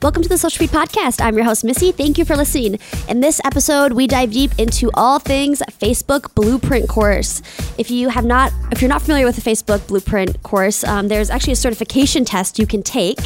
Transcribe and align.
Welcome 0.00 0.22
to 0.22 0.28
the 0.28 0.38
Social 0.38 0.64
Feed 0.64 0.70
Podcast. 0.70 1.20
I'm 1.20 1.34
your 1.34 1.44
host, 1.44 1.64
Missy. 1.64 1.90
Thank 1.90 2.18
you 2.18 2.24
for 2.24 2.36
listening. 2.36 2.78
In 3.08 3.18
this 3.18 3.40
episode, 3.44 3.92
we 3.92 4.06
dive 4.06 4.30
deep 4.30 4.52
into 4.56 4.92
all 4.94 5.18
things 5.18 5.60
Facebook 5.72 6.32
Blueprint 6.36 6.88
course. 6.88 7.42
If 7.78 7.90
you 7.90 8.08
have 8.08 8.24
not, 8.24 8.52
if 8.70 8.80
you're 8.80 8.88
not 8.88 9.02
familiar 9.02 9.26
with 9.26 9.34
the 9.34 9.50
Facebook 9.50 9.84
Blueprint 9.88 10.40
course, 10.44 10.84
um, 10.84 11.08
there's 11.08 11.30
actually 11.30 11.54
a 11.54 11.56
certification 11.56 12.24
test 12.24 12.60
you 12.60 12.66
can 12.66 12.84
take, 12.84 13.18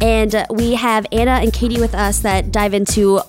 and 0.00 0.32
uh, 0.32 0.46
we 0.48 0.74
have 0.74 1.06
Anna 1.10 1.32
and 1.32 1.52
Katie 1.52 1.80
with 1.80 1.92
us 1.92 2.20
that 2.20 2.52
dive 2.52 2.72
into 2.72 3.20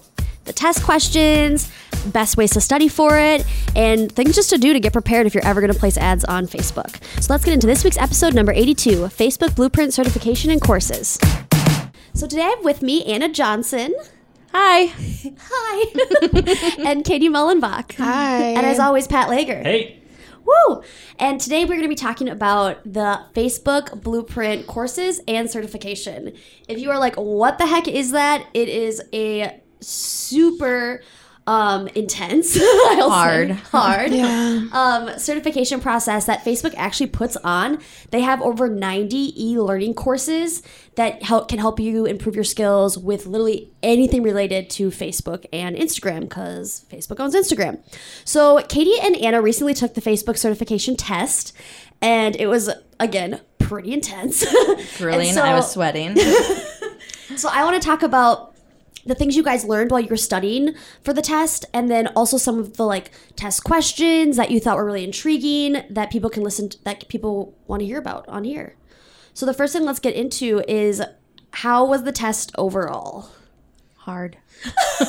the 0.46 0.54
test 0.54 0.84
questions, 0.84 1.72
best 2.08 2.38
ways 2.38 2.52
to 2.52 2.62
study 2.62 2.90
for 2.90 3.18
it, 3.18 3.44
and 3.76 4.12
things 4.12 4.36
just 4.36 4.52
to 4.52 4.60
do 4.60 4.72
to 4.72 4.80
get 4.80 4.94
prepared 4.94 5.26
if 5.26 5.34
you're 5.34 5.46
ever 5.46 5.62
going 5.62 5.74
to 5.74 5.80
place 5.80 5.98
ads 5.98 6.24
on 6.26 6.46
Facebook. 6.46 7.02
So 7.20 7.34
let's 7.34 7.44
get 7.44 7.56
into 7.56 7.66
this 7.66 7.84
week's 7.84 7.98
episode 7.98 8.36
number 8.36 8.52
82 8.52 9.06
Facebook 9.08 9.56
Blueprint 9.56 9.96
Certification 9.96 10.52
and 10.52 10.62
Courses. 10.62 11.18
So 12.16 12.28
today 12.28 12.44
I 12.44 12.50
have 12.50 12.64
with 12.64 12.84
me 12.84 13.04
Anna 13.06 13.28
Johnson. 13.28 13.96
Hi. 14.54 14.94
Hi. 15.40 16.76
and 16.88 17.04
Katie 17.04 17.28
Mullenbach. 17.28 17.96
Hi. 17.96 18.50
And 18.50 18.68
as 18.68 18.78
always, 18.78 19.08
Pat 19.08 19.30
Lager. 19.30 19.64
Hey. 19.64 20.00
Woo! 20.46 20.84
And 21.18 21.42
today 21.42 21.64
we're 21.64 21.70
going 21.70 21.82
to 21.82 21.88
be 21.88 21.96
talking 21.96 22.30
about 22.30 22.84
the 22.84 23.26
Facebook 23.34 24.04
Blueprint 24.04 24.68
courses 24.68 25.22
and 25.28 25.50
certification. 25.50 26.34
If 26.68 26.78
you 26.78 26.92
are 26.92 27.00
like, 27.00 27.16
what 27.16 27.58
the 27.58 27.66
heck 27.66 27.88
is 27.88 28.12
that? 28.12 28.46
It 28.54 28.70
is 28.70 29.02
a 29.12 29.60
super 29.80 31.02
um, 31.46 31.88
intense, 31.90 32.58
I'll 32.62 33.10
Hard. 33.10 33.50
say, 33.50 33.54
hard 33.72 34.12
Yeah. 34.14 34.68
um, 34.72 35.20
certification 35.20 35.82
process 35.82 36.26
that 36.26 36.46
Facebook 36.46 36.74
actually 36.78 37.08
puts 37.08 37.36
on. 37.38 37.80
They 38.12 38.22
have 38.22 38.42
over 38.42 38.70
90 38.70 39.34
e-learning 39.52 39.94
courses 39.96 40.64
that 40.96 41.22
help 41.24 41.50
can 41.50 41.60
help 41.60 41.80
you 41.80 42.06
improve 42.06 42.36
your 42.36 42.44
skills 42.46 42.98
with 42.98 43.26
literally 43.26 43.72
anything 43.82 44.24
related 44.24 44.70
to 44.72 44.90
Facebook 44.90 45.46
and 45.52 45.76
Instagram 45.76 46.22
because 46.22 46.86
Facebook 46.90 47.20
owns 47.20 47.36
Instagram. 47.36 47.80
So 48.24 48.62
Katie 48.70 49.00
and 49.02 49.16
Anna 49.18 49.42
recently 49.42 49.74
took 49.74 49.96
the 49.96 50.02
Facebook 50.02 50.38
certification 50.38 50.96
test, 50.96 51.52
and 52.02 52.36
it 52.38 52.48
was 52.48 52.70
again 53.00 53.42
pretty 53.60 53.92
intense. 53.92 54.46
Grueling. 54.98 55.28
And 55.28 55.36
so- 55.36 55.42
I 55.44 55.54
was 55.56 55.72
sweating. 55.72 56.16
so 57.36 57.50
I 57.52 57.64
want 57.64 57.82
to 57.82 57.86
talk 57.86 58.04
about 58.04 58.53
the 59.06 59.16
things 59.16 59.36
you 59.36 59.44
guys 59.44 59.66
learned 59.66 59.92
while 59.92 60.00
you 60.00 60.08
were 60.10 60.18
studying 60.18 60.76
for 61.04 61.14
the 61.14 61.22
test 61.22 61.66
and 61.74 61.90
then 61.92 62.08
also 62.16 62.38
some 62.38 62.58
of 62.60 62.78
the 62.78 62.86
like 62.86 63.12
test 63.36 63.64
questions 63.64 64.38
that 64.38 64.50
you 64.52 64.60
thought 64.60 64.78
were 64.78 64.86
really 64.86 65.04
intriguing 65.04 65.84
that 65.90 66.10
people 66.12 66.30
can 66.30 66.44
listen 66.44 66.70
to, 66.70 66.84
that 66.86 67.08
people 67.10 67.54
want 67.68 67.82
to 67.82 67.86
hear 67.86 68.00
about 68.00 68.28
on 68.30 68.44
here. 68.44 68.76
So 69.34 69.46
the 69.46 69.54
first 69.54 69.74
thing 69.74 69.84
let's 69.84 70.00
get 70.00 70.14
into 70.16 70.64
is 70.68 71.02
how 71.52 71.86
was 71.86 72.04
the 72.04 72.12
test 72.12 72.52
overall? 72.58 73.30
Hard. 73.98 74.38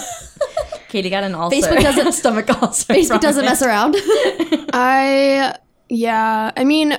Katie 0.88 1.10
got 1.10 1.24
an 1.24 1.34
ulcer. 1.34 1.56
Facebook 1.56 1.82
doesn't- 1.82 2.12
stomach 2.20 2.62
ulcer. 2.62 2.94
Facebook 2.94 3.20
doesn't 3.20 3.44
it. 3.44 3.48
mess 3.48 3.62
around. 3.62 3.96
I, 4.72 5.56
yeah, 5.88 6.52
I 6.56 6.64
mean, 6.64 6.96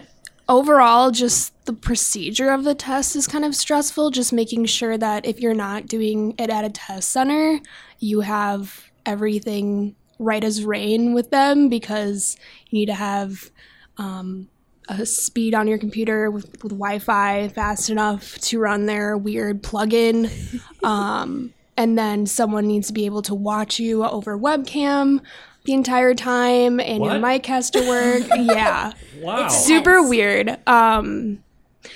overall, 0.47 1.11
just 1.11 1.53
the 1.65 1.73
procedure 1.73 2.49
of 2.49 2.63
the 2.63 2.75
test 2.75 3.15
is 3.15 3.27
kind 3.27 3.45
of 3.45 3.55
stressful. 3.55 4.11
Just 4.11 4.33
making 4.33 4.65
sure 4.65 4.97
that 4.97 5.25
if 5.25 5.39
you're 5.39 5.53
not 5.53 5.87
doing 5.87 6.35
it 6.37 6.49
at 6.49 6.65
a 6.65 6.69
test 6.69 7.09
center, 7.09 7.59
you 7.99 8.21
have 8.21 8.91
everything 9.05 9.95
right 10.19 10.43
as 10.43 10.63
rain 10.63 11.13
with 11.13 11.29
them 11.29 11.69
because 11.69 12.37
you 12.69 12.79
need 12.79 12.85
to 12.85 12.93
have 12.93 13.51
um, 13.97 14.47
a 14.87 15.05
speed 15.05 15.53
on 15.53 15.67
your 15.67 15.77
computer 15.77 16.29
with, 16.31 16.51
with 16.63 16.71
Wi 16.71 16.99
Fi 16.99 17.47
fast 17.49 17.89
enough 17.89 18.37
to 18.39 18.59
run 18.59 18.85
their 18.85 19.17
weird 19.17 19.63
plugin. 19.63 20.31
um, 20.83 21.53
and 21.77 21.97
then 21.97 22.25
someone 22.25 22.67
needs 22.67 22.87
to 22.87 22.93
be 22.93 23.05
able 23.05 23.21
to 23.23 23.35
watch 23.35 23.79
you 23.79 24.05
over 24.05 24.37
webcam 24.37 25.21
the 25.65 25.73
entire 25.73 26.13
time 26.13 26.79
and 26.79 27.03
your 27.03 27.19
mic 27.19 27.45
has 27.47 27.69
to 27.71 27.87
work. 27.87 28.23
yeah. 28.37 28.91
Wow. 29.19 29.47
Super 29.47 29.95
Intense. 29.97 30.09
weird. 30.09 30.57
Um 30.67 31.39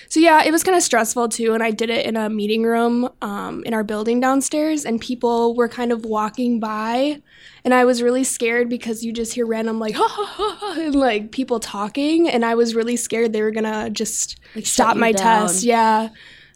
so 0.07 0.19
yeah, 0.19 0.43
it 0.43 0.51
was 0.51 0.63
kind 0.63 0.77
of 0.77 0.83
stressful 0.83 1.29
too 1.29 1.53
and 1.53 1.63
I 1.63 1.71
did 1.71 1.89
it 1.89 2.05
in 2.05 2.15
a 2.15 2.29
meeting 2.29 2.63
room 2.63 3.09
um 3.21 3.63
in 3.65 3.73
our 3.73 3.83
building 3.83 4.19
downstairs 4.19 4.85
and 4.85 4.99
people 5.01 5.55
were 5.55 5.67
kind 5.69 5.91
of 5.91 6.05
walking 6.05 6.59
by 6.59 7.21
and 7.65 7.73
I 7.73 7.85
was 7.85 8.01
really 8.03 8.23
scared 8.23 8.69
because 8.69 9.03
you 9.03 9.11
just 9.11 9.33
hear 9.33 9.45
random 9.45 9.79
like 9.79 9.95
ha 9.95 10.07
ha 10.07 10.25
ha, 10.25 10.55
ha 10.59 10.75
and 10.79 10.95
like 10.95 11.31
people 11.31 11.59
talking 11.59 12.29
and 12.29 12.45
I 12.45 12.55
was 12.55 12.75
really 12.75 12.95
scared 12.95 13.33
they 13.33 13.41
were 13.41 13.51
going 13.51 13.63
to 13.65 13.89
just 13.89 14.39
Like, 14.55 14.65
stop 14.67 14.95
my 14.95 15.11
down. 15.11 15.47
test. 15.47 15.63
Yeah. 15.63 16.09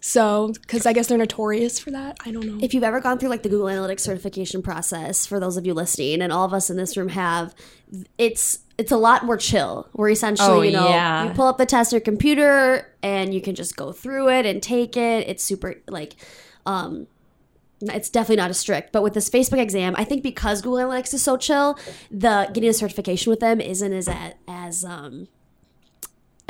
So, 0.05 0.51
because 0.61 0.85
I 0.85 0.91
guess 0.91 1.07
they're 1.07 1.17
notorious 1.17 1.79
for 1.79 1.89
that. 1.91 2.17
I 2.25 2.31
don't 2.31 2.45
know. 2.45 2.57
if 2.61 2.73
you've 2.73 2.83
ever 2.83 2.99
gone 2.99 3.17
through 3.19 3.29
like 3.29 3.41
the 3.41 3.47
Google 3.47 3.67
Analytics 3.67 4.01
certification 4.01 4.61
process, 4.61 5.25
for 5.25 5.39
those 5.39 5.55
of 5.55 5.65
you 5.65 5.73
listening, 5.73 6.21
and 6.21 6.33
all 6.33 6.43
of 6.43 6.53
us 6.53 6.69
in 6.69 6.75
this 6.75 6.97
room 6.97 7.07
have, 7.07 7.55
it's 8.17 8.59
it's 8.77 8.91
a 8.91 8.97
lot 8.97 9.23
more 9.23 9.37
chill. 9.37 9.87
Where 9.93 10.09
essentially, 10.09 10.49
Oh, 10.49 10.61
you 10.61 10.71
know, 10.73 10.89
yeah. 10.89 11.23
you 11.29 11.29
pull 11.33 11.47
up 11.47 11.57
the 11.57 11.65
test 11.65 11.93
on 11.93 11.97
your 11.99 12.01
computer 12.03 12.93
and 13.01 13.33
you 13.33 13.39
can 13.39 13.55
just 13.55 13.77
go 13.77 13.93
through 13.93 14.27
it 14.27 14.45
and 14.45 14.61
take 14.61 14.97
it. 14.97 15.29
It's 15.29 15.41
super 15.41 15.75
like, 15.87 16.15
um, 16.65 17.07
it's 17.81 18.09
definitely 18.09 18.37
not 18.41 18.49
as 18.49 18.57
strict. 18.57 18.91
But 18.91 19.03
with 19.03 19.13
this 19.13 19.29
Facebook 19.29 19.59
exam, 19.59 19.95
I 19.97 20.03
think 20.03 20.21
because 20.21 20.61
Google 20.61 20.79
Analytics 20.79 21.13
is 21.13 21.21
so 21.21 21.37
chill, 21.37 21.79
the 22.11 22.49
getting 22.53 22.69
a 22.69 22.73
certification 22.73 23.29
with 23.29 23.39
them 23.39 23.61
isn't 23.61 23.93
as 23.93 24.09
as 24.49 24.83
um 24.83 25.29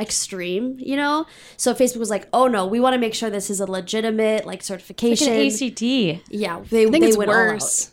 extreme, 0.00 0.76
you 0.78 0.96
know? 0.96 1.26
So 1.56 1.74
Facebook 1.74 1.98
was 1.98 2.10
like, 2.10 2.28
"Oh 2.32 2.46
no, 2.48 2.66
we 2.66 2.80
want 2.80 2.94
to 2.94 2.98
make 2.98 3.14
sure 3.14 3.30
this 3.30 3.50
is 3.50 3.60
a 3.60 3.66
legitimate 3.70 4.38
like 4.46 4.46
Like 4.46 4.62
certification." 4.62 5.32
an 5.32 5.46
ACT. 5.46 5.82
Yeah, 6.30 6.60
they, 6.70 6.86
I 6.86 6.90
think 6.90 7.02
they 7.04 7.08
it's 7.08 7.16
went 7.16 7.30
all 7.30 7.36
out. 7.36 7.52
worse. 7.52 7.90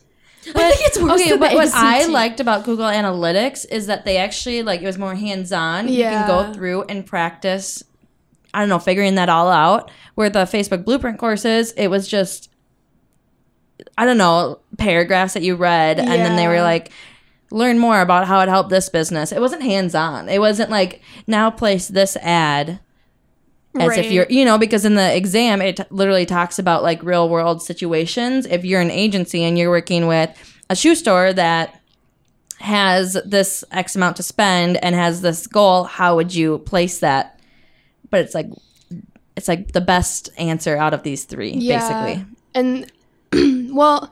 I 0.55 0.71
think 0.71 0.87
it's 0.87 0.99
worse 0.99 1.21
Okay, 1.21 1.29
than 1.29 1.39
but 1.39 1.51
the 1.51 1.55
what 1.57 1.69
I 1.71 2.07
liked 2.07 2.39
about 2.39 2.63
Google 2.65 2.85
Analytics 2.87 3.65
is 3.69 3.85
that 3.85 4.05
they 4.05 4.17
actually 4.17 4.63
like 4.63 4.81
it 4.81 4.85
was 4.87 4.97
more 4.97 5.13
hands 5.13 5.51
on. 5.51 5.87
Yeah. 5.87 6.11
You 6.21 6.25
can 6.25 6.27
go 6.47 6.53
through 6.53 6.83
and 6.89 7.05
practice. 7.05 7.83
I 8.53 8.59
don't 8.59 8.69
know, 8.69 8.79
figuring 8.79 9.15
that 9.15 9.29
all 9.29 9.49
out. 9.49 9.91
Where 10.15 10.29
the 10.29 10.39
Facebook 10.45 10.83
Blueprint 10.83 11.19
courses, 11.19 11.71
it 11.73 11.87
was 11.89 12.07
just 12.07 12.49
I 13.97 14.05
don't 14.05 14.17
know 14.17 14.59
paragraphs 14.77 15.33
that 15.35 15.43
you 15.43 15.55
read, 15.55 15.99
and 15.99 16.09
then 16.09 16.35
they 16.35 16.47
were 16.47 16.61
like, 16.61 16.91
learn 17.51 17.77
more 17.77 18.01
about 18.01 18.27
how 18.27 18.39
it 18.41 18.49
helped 18.49 18.69
this 18.69 18.89
business. 18.89 19.31
It 19.31 19.41
wasn't 19.41 19.63
hands 19.63 19.93
on. 19.93 20.29
It 20.29 20.39
wasn't 20.39 20.69
like 20.69 21.01
now 21.27 21.51
place 21.51 21.87
this 21.87 22.15
ad 22.17 22.79
as 23.79 23.97
if 23.97 24.11
you're 24.11 24.27
you 24.29 24.43
know 24.43 24.57
because 24.57 24.83
in 24.83 24.95
the 24.95 25.15
exam 25.15 25.61
it 25.61 25.77
t- 25.77 25.83
literally 25.91 26.25
talks 26.25 26.59
about 26.59 26.83
like 26.83 27.01
real 27.03 27.29
world 27.29 27.61
situations. 27.61 28.45
If 28.45 28.65
you're 28.65 28.81
an 28.81 28.91
agency 28.91 29.43
and 29.43 29.57
you're 29.57 29.69
working 29.69 30.07
with 30.07 30.29
a 30.69 30.75
shoe 30.75 30.95
store 30.95 31.33
that 31.33 31.79
has 32.59 33.17
this 33.25 33.63
x 33.71 33.95
amount 33.95 34.17
to 34.17 34.23
spend 34.23 34.77
and 34.83 34.93
has 34.93 35.21
this 35.21 35.47
goal 35.47 35.85
how 35.85 36.15
would 36.15 36.33
you 36.33 36.59
place 36.59 36.99
that? 36.99 37.39
But 38.09 38.21
it's 38.21 38.35
like 38.35 38.47
it's 39.37 39.47
like 39.47 39.71
the 39.71 39.81
best 39.81 40.29
answer 40.37 40.77
out 40.77 40.93
of 40.93 41.03
these 41.03 41.23
three 41.25 41.53
basically. 41.79 42.25
And 42.53 42.91
well, 43.73 44.11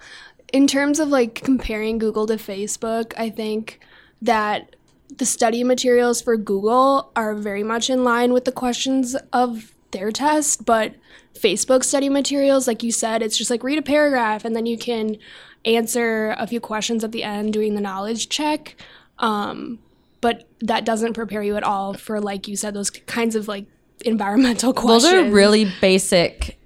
in 0.53 0.67
terms 0.67 0.99
of 0.99 1.09
like 1.09 1.35
comparing 1.35 1.97
Google 1.97 2.27
to 2.27 2.35
Facebook, 2.35 3.13
I 3.17 3.29
think 3.29 3.79
that 4.21 4.75
the 5.17 5.25
study 5.25 5.63
materials 5.63 6.21
for 6.21 6.37
Google 6.37 7.11
are 7.15 7.33
very 7.33 7.63
much 7.63 7.89
in 7.89 8.03
line 8.03 8.33
with 8.33 8.45
the 8.45 8.51
questions 8.51 9.15
of 9.33 9.73
their 9.91 10.11
test, 10.11 10.65
but 10.65 10.93
Facebook 11.33 11.83
study 11.83 12.09
materials, 12.09 12.67
like 12.67 12.83
you 12.83 12.91
said, 12.91 13.21
it's 13.21 13.37
just 13.37 13.49
like 13.49 13.63
read 13.63 13.77
a 13.77 13.81
paragraph 13.81 14.45
and 14.45 14.55
then 14.55 14.65
you 14.65 14.77
can 14.77 15.17
answer 15.65 16.35
a 16.37 16.45
few 16.45 16.59
questions 16.59 17.03
at 17.03 17.11
the 17.11 17.23
end 17.23 17.53
doing 17.53 17.75
the 17.75 17.81
knowledge 17.81 18.29
check. 18.29 18.75
Um, 19.17 19.79
but 20.21 20.47
that 20.61 20.85
doesn't 20.85 21.13
prepare 21.13 21.41
you 21.41 21.55
at 21.55 21.63
all 21.63 21.93
for, 21.93 22.19
like 22.19 22.47
you 22.47 22.55
said, 22.55 22.73
those 22.73 22.89
kinds 22.89 23.35
of 23.35 23.47
like 23.47 23.65
environmental 24.05 24.73
questions. 24.73 25.03
those 25.03 25.13
are 25.13 25.31
really 25.31 25.71
basic 25.81 26.58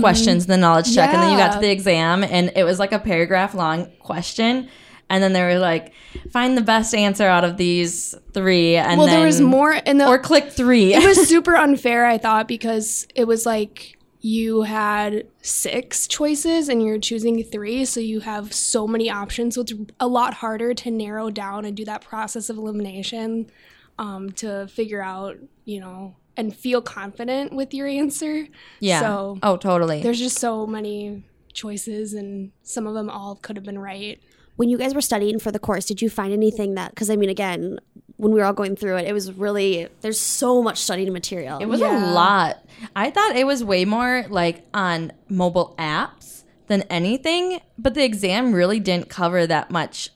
questions 0.00 0.44
in 0.44 0.50
the 0.50 0.56
knowledge 0.56 0.94
check 0.94 1.10
and 1.12 1.22
then 1.22 1.32
you 1.32 1.38
got 1.38 1.54
to 1.54 1.60
the 1.60 1.70
exam 1.70 2.22
and 2.22 2.52
it 2.56 2.64
was 2.64 2.78
like 2.78 2.92
a 2.92 2.98
paragraph 2.98 3.54
long 3.54 3.86
question 3.98 4.68
and 5.08 5.22
then 5.22 5.32
they 5.32 5.42
were 5.42 5.58
like 5.58 5.92
find 6.30 6.56
the 6.56 6.62
best 6.62 6.94
answer 6.94 7.24
out 7.24 7.44
of 7.44 7.56
these 7.56 8.14
three 8.32 8.76
and 8.76 8.98
well, 8.98 9.06
then 9.06 9.18
there 9.18 9.26
was 9.26 9.40
more 9.40 9.72
in 9.72 9.98
the 9.98 10.06
or 10.06 10.18
click 10.18 10.50
three. 10.52 10.94
It 10.94 11.04
was 11.04 11.28
super 11.28 11.56
unfair 11.56 12.06
i 12.06 12.18
thought 12.18 12.46
because 12.48 13.06
it 13.14 13.26
was 13.26 13.46
like 13.46 13.98
you 14.22 14.62
had 14.62 15.26
six 15.40 16.06
choices 16.06 16.68
and 16.68 16.82
you're 16.82 16.98
choosing 16.98 17.42
three 17.42 17.84
so 17.84 18.00
you 18.00 18.20
have 18.20 18.52
so 18.52 18.86
many 18.86 19.10
options 19.10 19.54
so 19.54 19.62
it's 19.62 19.72
a 19.98 20.06
lot 20.06 20.34
harder 20.34 20.74
to 20.74 20.90
narrow 20.90 21.30
down 21.30 21.64
and 21.64 21.76
do 21.76 21.84
that 21.86 22.02
process 22.02 22.50
of 22.50 22.58
elimination 22.58 23.50
um, 23.98 24.30
to 24.32 24.66
figure 24.68 25.02
out 25.02 25.38
you 25.64 25.80
know 25.80 26.14
and 26.36 26.54
feel 26.54 26.80
confident 26.80 27.52
with 27.52 27.74
your 27.74 27.86
answer 27.86 28.46
yeah 28.80 29.00
so 29.00 29.38
oh 29.42 29.56
totally 29.56 30.02
there's 30.02 30.18
just 30.18 30.38
so 30.38 30.66
many 30.66 31.24
choices 31.52 32.14
and 32.14 32.52
some 32.62 32.86
of 32.86 32.94
them 32.94 33.10
all 33.10 33.36
could 33.36 33.56
have 33.56 33.64
been 33.64 33.78
right 33.78 34.20
when 34.60 34.68
you 34.68 34.76
guys 34.76 34.94
were 34.94 35.00
studying 35.00 35.38
for 35.38 35.50
the 35.50 35.58
course, 35.58 35.86
did 35.86 36.02
you 36.02 36.10
find 36.10 36.34
anything 36.34 36.74
that? 36.74 36.90
Because 36.90 37.08
I 37.08 37.16
mean, 37.16 37.30
again, 37.30 37.78
when 38.18 38.30
we 38.30 38.40
were 38.40 38.44
all 38.44 38.52
going 38.52 38.76
through 38.76 38.98
it, 38.98 39.06
it 39.06 39.14
was 39.14 39.32
really 39.32 39.88
there's 40.02 40.20
so 40.20 40.62
much 40.62 40.76
studying 40.76 41.10
material. 41.14 41.58
It 41.60 41.64
was 41.64 41.80
Yeah. 41.80 42.12
a 42.12 42.12
lot. 42.12 42.62
I 42.94 43.10
thought 43.10 43.36
it 43.36 43.46
was 43.46 43.64
way 43.64 43.86
more 43.86 44.26
like 44.28 44.66
on 44.74 45.12
mobile 45.30 45.74
apps 45.78 46.42
than 46.66 46.82
anything, 46.90 47.60
but 47.78 47.94
the 47.94 48.04
exam 48.04 48.52
really 48.52 48.78
didn't 48.80 49.08
cover 49.08 49.46
that 49.46 49.70
much 49.70 50.10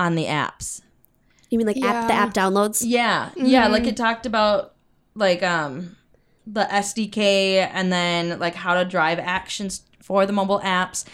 on 0.00 0.16
the 0.16 0.24
apps. 0.24 0.82
You 1.48 1.58
mean 1.58 1.68
like 1.68 1.80
app 1.80 2.08
the 2.08 2.14
app 2.14 2.34
downloads? 2.34 2.82
Yeah, 2.84 3.30
yeah. 3.36 3.68
Like 3.68 3.82
mm-hmm. 3.82 3.90
it 3.90 3.96
talked 3.96 4.26
about 4.26 4.74
like 5.16 5.42
um 5.42 5.96
the 6.46 6.62
SDK 6.70 7.68
and 7.72 7.92
then 7.92 8.38
like 8.38 8.54
how 8.54 8.74
to 8.74 8.84
drive 8.84 9.18
actions 9.18 9.82
for 10.00 10.26
the 10.26 10.32
mobile 10.32 10.60
apps. 10.60 11.04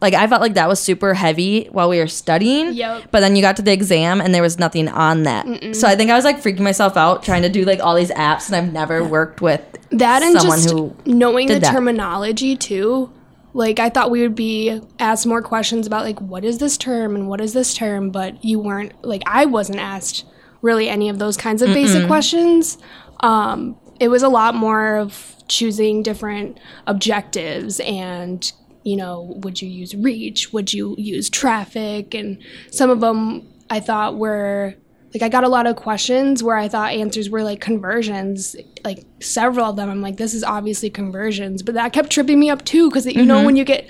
Like 0.00 0.14
I 0.14 0.28
felt 0.28 0.40
like 0.40 0.54
that 0.54 0.68
was 0.68 0.78
super 0.78 1.12
heavy 1.14 1.64
while 1.72 1.88
we 1.88 1.98
were 1.98 2.06
studying. 2.06 2.72
Yep. 2.74 3.10
But 3.10 3.18
then 3.20 3.34
you 3.34 3.42
got 3.42 3.56
to 3.56 3.62
the 3.62 3.72
exam 3.72 4.20
and 4.20 4.32
there 4.32 4.42
was 4.42 4.56
nothing 4.56 4.88
on 4.88 5.24
that. 5.24 5.74
So 5.74 5.88
I 5.88 5.96
think 5.96 6.12
I 6.12 6.14
was 6.14 6.24
like 6.24 6.40
freaking 6.40 6.60
myself 6.60 6.96
out 6.96 7.24
trying 7.24 7.42
to 7.42 7.48
do 7.48 7.64
like 7.64 7.80
all 7.80 7.96
these 7.96 8.12
apps 8.12 8.46
and 8.46 8.54
I've 8.54 8.72
never 8.72 9.02
worked 9.02 9.40
with 9.40 9.60
That 9.90 10.22
and 10.22 10.38
someone 10.38 10.58
just 10.58 10.70
who 10.70 10.94
knowing 11.04 11.48
the 11.48 11.58
that. 11.58 11.72
terminology 11.72 12.56
too. 12.56 13.12
Like 13.54 13.80
I 13.80 13.88
thought 13.90 14.12
we 14.12 14.20
would 14.22 14.36
be 14.36 14.80
asked 15.00 15.26
more 15.26 15.42
questions 15.42 15.84
about 15.88 16.04
like 16.04 16.20
what 16.20 16.44
is 16.44 16.58
this 16.58 16.76
term 16.78 17.16
and 17.16 17.26
what 17.26 17.40
is 17.40 17.52
this 17.52 17.74
term, 17.74 18.10
but 18.10 18.44
you 18.44 18.60
weren't 18.60 18.92
like 19.04 19.22
I 19.26 19.46
wasn't 19.46 19.80
asked 19.80 20.24
really 20.62 20.88
any 20.88 21.08
of 21.08 21.18
those 21.18 21.36
kinds 21.36 21.60
of 21.62 21.68
basic 21.74 22.06
questions. 22.06 22.78
Um, 23.20 23.76
it 24.00 24.08
was 24.08 24.22
a 24.22 24.28
lot 24.28 24.54
more 24.54 24.96
of 24.96 25.34
choosing 25.48 26.02
different 26.02 26.58
objectives 26.86 27.80
and 27.80 28.52
you 28.84 28.96
know 28.96 29.34
would 29.38 29.60
you 29.60 29.68
use 29.68 29.94
reach? 29.94 30.52
Would 30.52 30.72
you 30.72 30.94
use 30.98 31.28
traffic? 31.28 32.14
And 32.14 32.38
some 32.70 32.90
of 32.90 33.00
them 33.00 33.48
i 33.70 33.80
thought 33.80 34.16
were 34.16 34.74
like 35.12 35.22
i 35.22 35.28
got 35.28 35.44
a 35.44 35.48
lot 35.48 35.66
of 35.66 35.76
questions 35.76 36.42
where 36.42 36.56
i 36.56 36.68
thought 36.68 36.90
answers 36.90 37.28
were 37.28 37.42
like 37.42 37.60
conversions 37.60 38.56
like 38.84 39.04
several 39.20 39.70
of 39.70 39.76
them. 39.76 39.90
I'm 39.90 40.00
like 40.00 40.16
this 40.16 40.34
is 40.34 40.44
obviously 40.44 40.90
conversions. 40.90 41.62
But 41.62 41.74
that 41.74 41.92
kept 41.92 42.10
tripping 42.10 42.40
me 42.40 42.50
up 42.50 42.64
too 42.64 42.88
because 42.88 43.06
you 43.06 43.24
know 43.24 43.44
when 43.44 43.56
you 43.56 43.64
get 43.64 43.88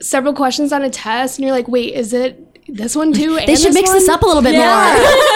several 0.00 0.34
questions 0.34 0.72
on 0.72 0.82
a 0.82 0.90
test 0.90 1.38
and 1.38 1.46
you're 1.46 1.54
like 1.54 1.68
wait 1.68 1.94
is 1.94 2.12
it 2.12 2.48
this 2.68 2.96
one 2.96 3.12
too 3.12 3.38
They 3.46 3.56
should 3.56 3.74
mix 3.74 3.90
this 3.92 4.08
up 4.08 4.22
a 4.22 4.26
little 4.26 4.42
bit 4.42 4.54
more. 4.54 4.64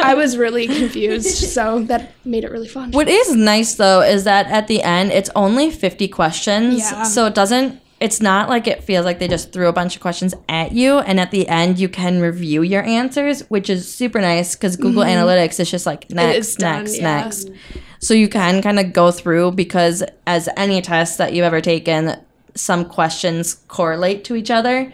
i 0.04 0.14
was 0.14 0.36
really 0.36 0.66
confused 0.66 1.26
so 1.26 1.80
that 1.80 2.12
made 2.24 2.44
it 2.44 2.50
really 2.50 2.68
fun 2.68 2.90
What 2.92 3.08
is 3.08 3.34
nice 3.34 3.74
though 3.74 4.02
is 4.02 4.24
that 4.24 4.46
at 4.46 4.68
the 4.68 4.82
end 4.82 5.12
it's 5.12 5.30
only 5.34 5.70
50 5.70 6.08
questions. 6.08 6.78
Yeah. 6.78 7.02
So 7.04 7.26
it 7.26 7.34
doesn't 7.34 7.80
it's 8.00 8.22
not 8.22 8.48
like 8.48 8.66
it 8.66 8.82
feels 8.82 9.04
like 9.04 9.18
they 9.18 9.28
just 9.28 9.52
threw 9.52 9.68
a 9.68 9.74
bunch 9.74 9.94
of 9.94 10.00
questions 10.00 10.34
at 10.48 10.72
you 10.72 11.00
and 11.00 11.20
at 11.20 11.30
the 11.30 11.46
end 11.48 11.78
you 11.78 11.88
can 11.88 12.20
review 12.20 12.62
your 12.62 12.82
answers, 12.82 13.42
which 13.50 13.68
is 13.68 13.92
super 13.92 14.20
nice 14.20 14.54
cuz 14.54 14.76
Google 14.76 15.02
mm-hmm. 15.02 15.22
Analytics 15.22 15.60
is 15.60 15.70
just 15.70 15.86
like 15.86 16.10
next, 16.10 16.56
done, 16.56 16.84
next, 16.84 16.98
yeah. 16.98 17.22
next. 17.22 17.50
So 17.98 18.14
you 18.14 18.28
can 18.28 18.62
kind 18.62 18.78
of 18.78 18.92
go 18.94 19.10
through 19.10 19.52
because 19.52 20.02
as 20.26 20.48
any 20.56 20.80
test 20.80 21.18
that 21.18 21.34
you've 21.34 21.44
ever 21.44 21.60
taken, 21.60 22.16
some 22.54 22.84
questions 22.86 23.58
correlate 23.68 24.24
to 24.24 24.34
each 24.34 24.50
other. 24.50 24.92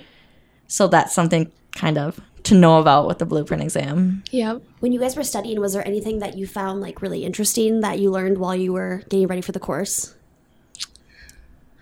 So 0.66 0.88
that's 0.88 1.14
something 1.14 1.52
kind 1.76 1.98
of 1.98 2.20
to 2.46 2.54
know 2.54 2.78
about 2.78 3.06
with 3.06 3.19
the 3.19 3.26
blueprint 3.26 3.62
exam. 3.62 4.22
yep 4.31 4.62
When 4.81 4.93
you 4.93 5.00
guys 5.00 5.16
were 5.16 5.25
studying, 5.25 5.60
was 5.60 5.72
there 5.72 5.87
anything 5.87 6.19
that 6.20 6.37
you 6.37 6.46
found 6.46 6.81
like 6.81 7.02
really 7.02 7.25
interesting 7.25 7.81
that 7.81 7.98
you 7.98 8.10
learned 8.10 8.38
while 8.38 8.54
you 8.56 8.72
were 8.72 9.02
getting 9.08 9.26
ready 9.26 9.43
for 9.43 9.52
the 9.52 9.60
course? 9.60 10.14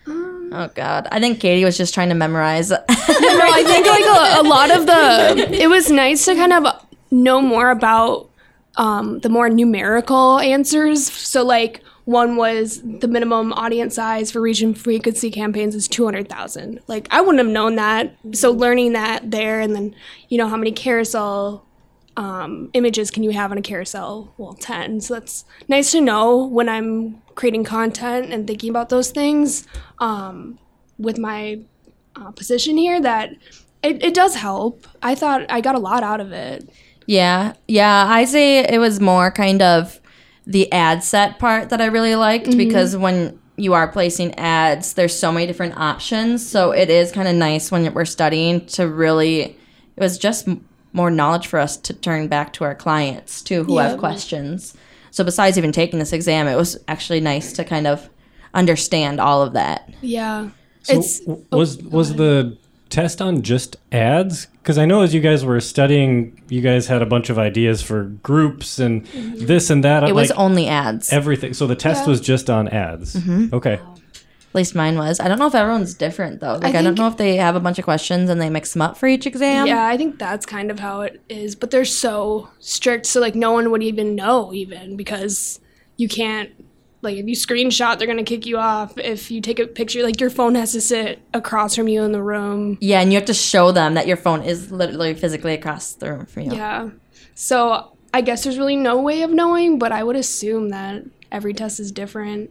Oh 0.06 0.70
god. 0.74 1.08
I 1.10 1.18
think 1.18 1.40
Katie 1.40 1.64
was 1.64 1.76
just 1.76 1.94
trying 1.94 2.10
to 2.10 2.14
memorize. 2.14 2.70
no, 2.70 2.78
I 2.78 3.64
think 3.66 3.86
like 3.86 4.04
a, 4.04 4.40
a 4.40 4.44
lot 4.48 4.70
of 4.70 4.86
the 4.86 5.62
it 5.62 5.68
was 5.68 5.90
nice 5.90 6.24
to 6.26 6.34
kind 6.34 6.52
of 6.52 6.66
know 7.10 7.40
more 7.40 7.70
about 7.70 8.30
um, 8.76 9.20
the 9.20 9.28
more 9.28 9.48
numerical 9.48 10.38
answers. 10.38 11.10
So 11.10 11.44
like 11.44 11.82
one 12.04 12.36
was 12.36 12.82
the 12.82 13.08
minimum 13.08 13.52
audience 13.54 13.94
size 13.94 14.30
for 14.30 14.40
reach 14.40 14.60
and 14.60 14.76
frequency 14.76 15.30
campaigns 15.30 15.74
is 15.74 15.88
200,000. 15.88 16.80
Like 16.86 17.08
I 17.10 17.20
wouldn't 17.20 17.38
have 17.38 17.52
known 17.52 17.76
that. 17.76 18.14
So 18.32 18.50
learning 18.52 18.92
that 18.92 19.30
there 19.30 19.60
and 19.60 19.74
then 19.74 19.94
you 20.28 20.36
know 20.36 20.48
how 20.48 20.56
many 20.56 20.72
carousel 20.72 21.66
um, 22.16 22.70
images 22.74 23.10
can 23.10 23.22
you 23.22 23.30
have 23.30 23.50
on 23.50 23.58
a 23.58 23.62
carousel? 23.62 24.34
Well, 24.36 24.54
10. 24.54 25.00
So 25.00 25.14
that's 25.14 25.44
nice 25.66 25.92
to 25.92 26.00
know 26.00 26.44
when 26.44 26.68
I'm 26.68 27.22
creating 27.34 27.64
content 27.64 28.32
and 28.32 28.46
thinking 28.46 28.70
about 28.70 28.88
those 28.88 29.10
things 29.10 29.66
um, 29.98 30.58
with 30.98 31.18
my 31.18 31.60
uh, 32.16 32.30
position 32.32 32.76
here 32.76 33.00
that 33.00 33.30
it, 33.82 34.02
it 34.04 34.14
does 34.14 34.36
help. 34.36 34.86
I 35.02 35.14
thought 35.14 35.46
I 35.50 35.60
got 35.60 35.74
a 35.74 35.80
lot 35.80 36.02
out 36.02 36.20
of 36.20 36.32
it. 36.32 36.68
yeah. 37.06 37.54
Yeah. 37.66 38.06
I 38.08 38.24
say 38.26 38.58
it 38.58 38.78
was 38.78 39.00
more 39.00 39.30
kind 39.30 39.60
of 39.62 40.00
the 40.46 40.70
ad 40.72 41.02
set 41.02 41.38
part 41.38 41.70
that 41.70 41.80
I 41.80 41.86
really 41.86 42.14
liked 42.14 42.46
mm-hmm. 42.46 42.58
because 42.58 42.96
when 42.96 43.38
you 43.56 43.72
are 43.74 43.88
placing 43.88 44.34
ads, 44.34 44.94
there's 44.94 45.16
so 45.18 45.32
many 45.32 45.46
different 45.46 45.76
options. 45.76 46.46
So 46.46 46.72
it 46.72 46.90
is 46.90 47.12
kind 47.12 47.28
of 47.28 47.34
nice 47.34 47.70
when 47.70 47.92
we're 47.94 48.04
studying 48.04 48.66
to 48.66 48.88
really, 48.88 49.40
it 49.42 49.56
was 50.00 50.18
just 50.18 50.48
more 50.92 51.10
knowledge 51.10 51.46
for 51.46 51.58
us 51.58 51.76
to 51.76 51.92
turn 51.92 52.28
back 52.28 52.52
to 52.54 52.64
our 52.64 52.74
clients 52.74 53.42
too 53.42 53.64
who 53.64 53.78
have 53.78 53.98
questions. 53.98 54.76
So 55.10 55.24
besides 55.24 55.56
even 55.56 55.72
taking 55.72 55.98
this 55.98 56.12
exam, 56.12 56.48
it 56.48 56.56
was 56.56 56.76
actually 56.88 57.20
nice 57.20 57.52
to 57.54 57.64
kind 57.64 57.86
of 57.86 58.08
understand 58.52 59.20
all 59.20 59.42
of 59.42 59.52
that. 59.52 59.92
Yeah. 60.00 60.50
So 60.82 60.98
it's 60.98 61.20
w- 61.20 61.44
oh, 61.52 61.58
was 61.58 61.78
was 61.78 62.14
the 62.14 62.58
test 62.90 63.22
on 63.22 63.42
just 63.42 63.76
ads? 63.92 64.48
Because 64.64 64.78
I 64.78 64.86
know 64.86 65.02
as 65.02 65.12
you 65.12 65.20
guys 65.20 65.44
were 65.44 65.60
studying, 65.60 66.40
you 66.48 66.62
guys 66.62 66.86
had 66.86 67.02
a 67.02 67.06
bunch 67.06 67.28
of 67.28 67.38
ideas 67.38 67.82
for 67.82 68.04
groups 68.04 68.78
and 68.78 69.04
mm-hmm. 69.04 69.44
this 69.44 69.68
and 69.68 69.84
that. 69.84 70.04
It 70.04 70.14
was 70.14 70.30
only 70.30 70.68
ads. 70.68 71.12
everything. 71.12 71.52
So 71.52 71.66
the 71.66 71.76
test 71.76 72.04
Yeah. 72.04 72.08
was 72.08 72.20
just 72.22 72.48
on 72.48 72.68
ads. 72.68 73.14
Mm-hmm. 73.14 73.54
Okay. 73.54 73.74
At 73.74 74.54
least 74.54 74.74
mine 74.74 74.96
was. 74.96 75.20
I 75.20 75.28
don't 75.28 75.38
know 75.38 75.48
if 75.48 75.54
everyone's 75.54 75.92
different 75.92 76.40
though. 76.40 76.54
Like 76.54 76.74
I, 76.74 76.80
don't 76.80 76.96
know 76.96 77.08
if 77.08 77.18
they 77.18 77.36
have 77.36 77.56
a 77.56 77.60
bunch 77.60 77.78
of 77.78 77.84
questions 77.84 78.30
and 78.30 78.40
they 78.40 78.48
mix 78.48 78.72
them 78.72 78.80
up 78.80 78.96
for 78.96 79.06
each 79.06 79.26
exam. 79.26 79.66
yeah, 79.66 79.86
I 79.86 79.98
think 79.98 80.18
that's 80.18 80.46
kind 80.46 80.70
of 80.70 80.80
how 80.80 81.02
it 81.02 81.20
is. 81.28 81.54
But 81.54 81.70
they're 81.70 81.84
so 81.84 82.48
strict, 82.58 83.04
so 83.04 83.20
like 83.20 83.34
no 83.34 83.52
one 83.52 83.70
would 83.70 83.82
even 83.82 84.14
know, 84.14 84.50
even 84.54 84.96
because 84.96 85.60
you 85.98 86.08
can't. 86.08 86.50
Like 87.04 87.16
if 87.16 87.26
you 87.26 87.36
screenshot, 87.36 87.98
they're 87.98 88.06
gonna 88.06 88.24
kick 88.24 88.46
you 88.46 88.58
off. 88.58 88.96
If 88.98 89.30
you 89.30 89.40
take 89.40 89.58
a 89.58 89.66
picture, 89.66 90.02
like 90.02 90.20
your 90.20 90.30
phone 90.30 90.54
has 90.54 90.72
to 90.72 90.80
sit 90.80 91.20
across 91.32 91.76
from 91.76 91.88
you 91.88 92.02
in 92.02 92.12
the 92.12 92.22
room. 92.22 92.78
Yeah, 92.80 93.00
and 93.00 93.12
you 93.12 93.18
have 93.18 93.26
to 93.26 93.34
show 93.34 93.70
them 93.70 93.94
that 93.94 94.06
your 94.06 94.16
phone 94.16 94.42
is 94.42 94.72
literally 94.72 95.14
physically 95.14 95.54
across 95.54 95.92
the 95.92 96.10
room 96.10 96.26
from 96.26 96.42
you. 96.44 96.54
Yeah. 96.54 96.90
So 97.34 97.96
I 98.12 98.20
guess 98.20 98.44
there's 98.44 98.58
really 98.58 98.76
no 98.76 99.00
way 99.00 99.22
of 99.22 99.30
knowing, 99.30 99.78
but 99.78 99.92
I 99.92 100.02
would 100.02 100.16
assume 100.16 100.70
that 100.70 101.04
every 101.30 101.52
test 101.52 101.80
is 101.80 101.92
different. 101.92 102.50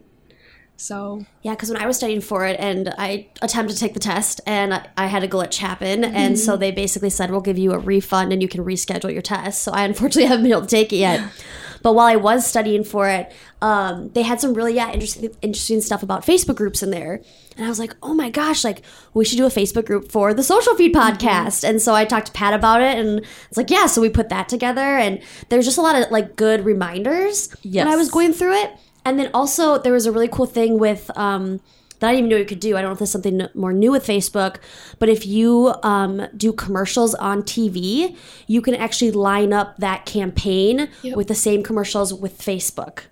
So 0.76 1.24
Yeah, 1.42 1.52
because 1.52 1.70
when 1.70 1.80
I 1.80 1.86
was 1.86 1.96
studying 1.96 2.20
for 2.20 2.46
it 2.46 2.58
and 2.58 2.92
I 2.98 3.28
attempted 3.42 3.74
to 3.74 3.80
take 3.80 3.94
the 3.94 4.00
test 4.00 4.40
and 4.46 4.74
I, 4.74 4.88
I 4.96 5.06
had 5.06 5.22
a 5.22 5.28
glitch 5.28 5.58
happen, 5.58 6.04
and 6.04 6.38
so 6.38 6.52
mm-hmm. 6.52 6.60
they 6.60 6.70
basically 6.72 7.10
said 7.10 7.30
we'll 7.30 7.40
give 7.40 7.58
you 7.58 7.72
a 7.72 7.78
refund 7.78 8.32
and 8.32 8.42
you 8.42 8.48
can 8.48 8.64
reschedule 8.64 9.12
your 9.12 9.22
test. 9.22 9.62
So 9.62 9.72
I 9.72 9.84
unfortunately 9.84 10.24
haven't 10.28 10.42
been 10.42 10.52
able 10.52 10.62
to 10.62 10.66
take 10.66 10.92
it 10.92 10.96
yet. 10.96 11.30
But 11.84 11.94
while 11.94 12.06
I 12.06 12.16
was 12.16 12.46
studying 12.46 12.82
for 12.82 13.10
it, 13.10 13.30
um, 13.60 14.08
they 14.14 14.22
had 14.22 14.40
some 14.40 14.54
really 14.54 14.74
yeah 14.74 14.90
interesting 14.90 15.30
interesting 15.42 15.82
stuff 15.82 16.02
about 16.02 16.24
Facebook 16.24 16.56
groups 16.56 16.82
in 16.82 16.90
there, 16.90 17.20
and 17.56 17.66
I 17.66 17.68
was 17.68 17.78
like, 17.78 17.94
oh 18.02 18.14
my 18.14 18.30
gosh, 18.30 18.64
like 18.64 18.80
we 19.12 19.26
should 19.26 19.36
do 19.36 19.44
a 19.44 19.50
Facebook 19.50 19.84
group 19.84 20.10
for 20.10 20.32
the 20.32 20.42
Social 20.42 20.74
Feed 20.74 20.94
podcast. 20.94 21.62
And 21.62 21.82
so 21.82 21.94
I 21.94 22.06
talked 22.06 22.28
to 22.28 22.32
Pat 22.32 22.54
about 22.54 22.80
it, 22.80 22.96
and 22.98 23.20
it's 23.48 23.58
like 23.58 23.70
yeah, 23.70 23.84
so 23.84 24.00
we 24.00 24.08
put 24.08 24.30
that 24.30 24.48
together, 24.48 24.80
and 24.80 25.20
there's 25.50 25.66
just 25.66 25.76
a 25.76 25.82
lot 25.82 25.94
of 25.94 26.10
like 26.10 26.36
good 26.36 26.64
reminders 26.64 27.54
when 27.84 27.92
I 27.92 27.96
was 27.96 28.10
going 28.10 28.32
through 28.32 28.54
it. 28.54 28.70
And 29.04 29.18
then 29.18 29.30
also 29.34 29.76
there 29.76 29.92
was 29.92 30.06
a 30.06 30.12
really 30.12 30.28
cool 30.28 30.46
thing 30.46 30.78
with 30.78 31.10
um, 31.18 31.60
that 32.04 32.10
I 32.10 32.12
didn't 32.12 32.26
even 32.26 32.30
know 32.30 32.36
you 32.36 32.44
could 32.44 32.60
do. 32.60 32.76
I 32.76 32.82
don't 32.82 32.90
know 32.90 32.92
if 32.92 32.98
there's 32.98 33.10
something 33.10 33.46
more 33.54 33.72
new 33.72 33.90
with 33.90 34.06
Facebook, 34.06 34.56
but 34.98 35.08
if 35.08 35.26
you 35.26 35.74
um, 35.82 36.26
do 36.36 36.52
commercials 36.52 37.14
on 37.16 37.42
TV, 37.42 38.16
you 38.46 38.60
can 38.62 38.74
actually 38.74 39.10
line 39.10 39.52
up 39.52 39.76
that 39.78 40.04
campaign 40.06 40.88
Yep. 41.02 41.16
with 41.16 41.28
the 41.28 41.34
same 41.34 41.62
commercials 41.62 42.12
with 42.12 42.38
Facebook. 42.38 43.04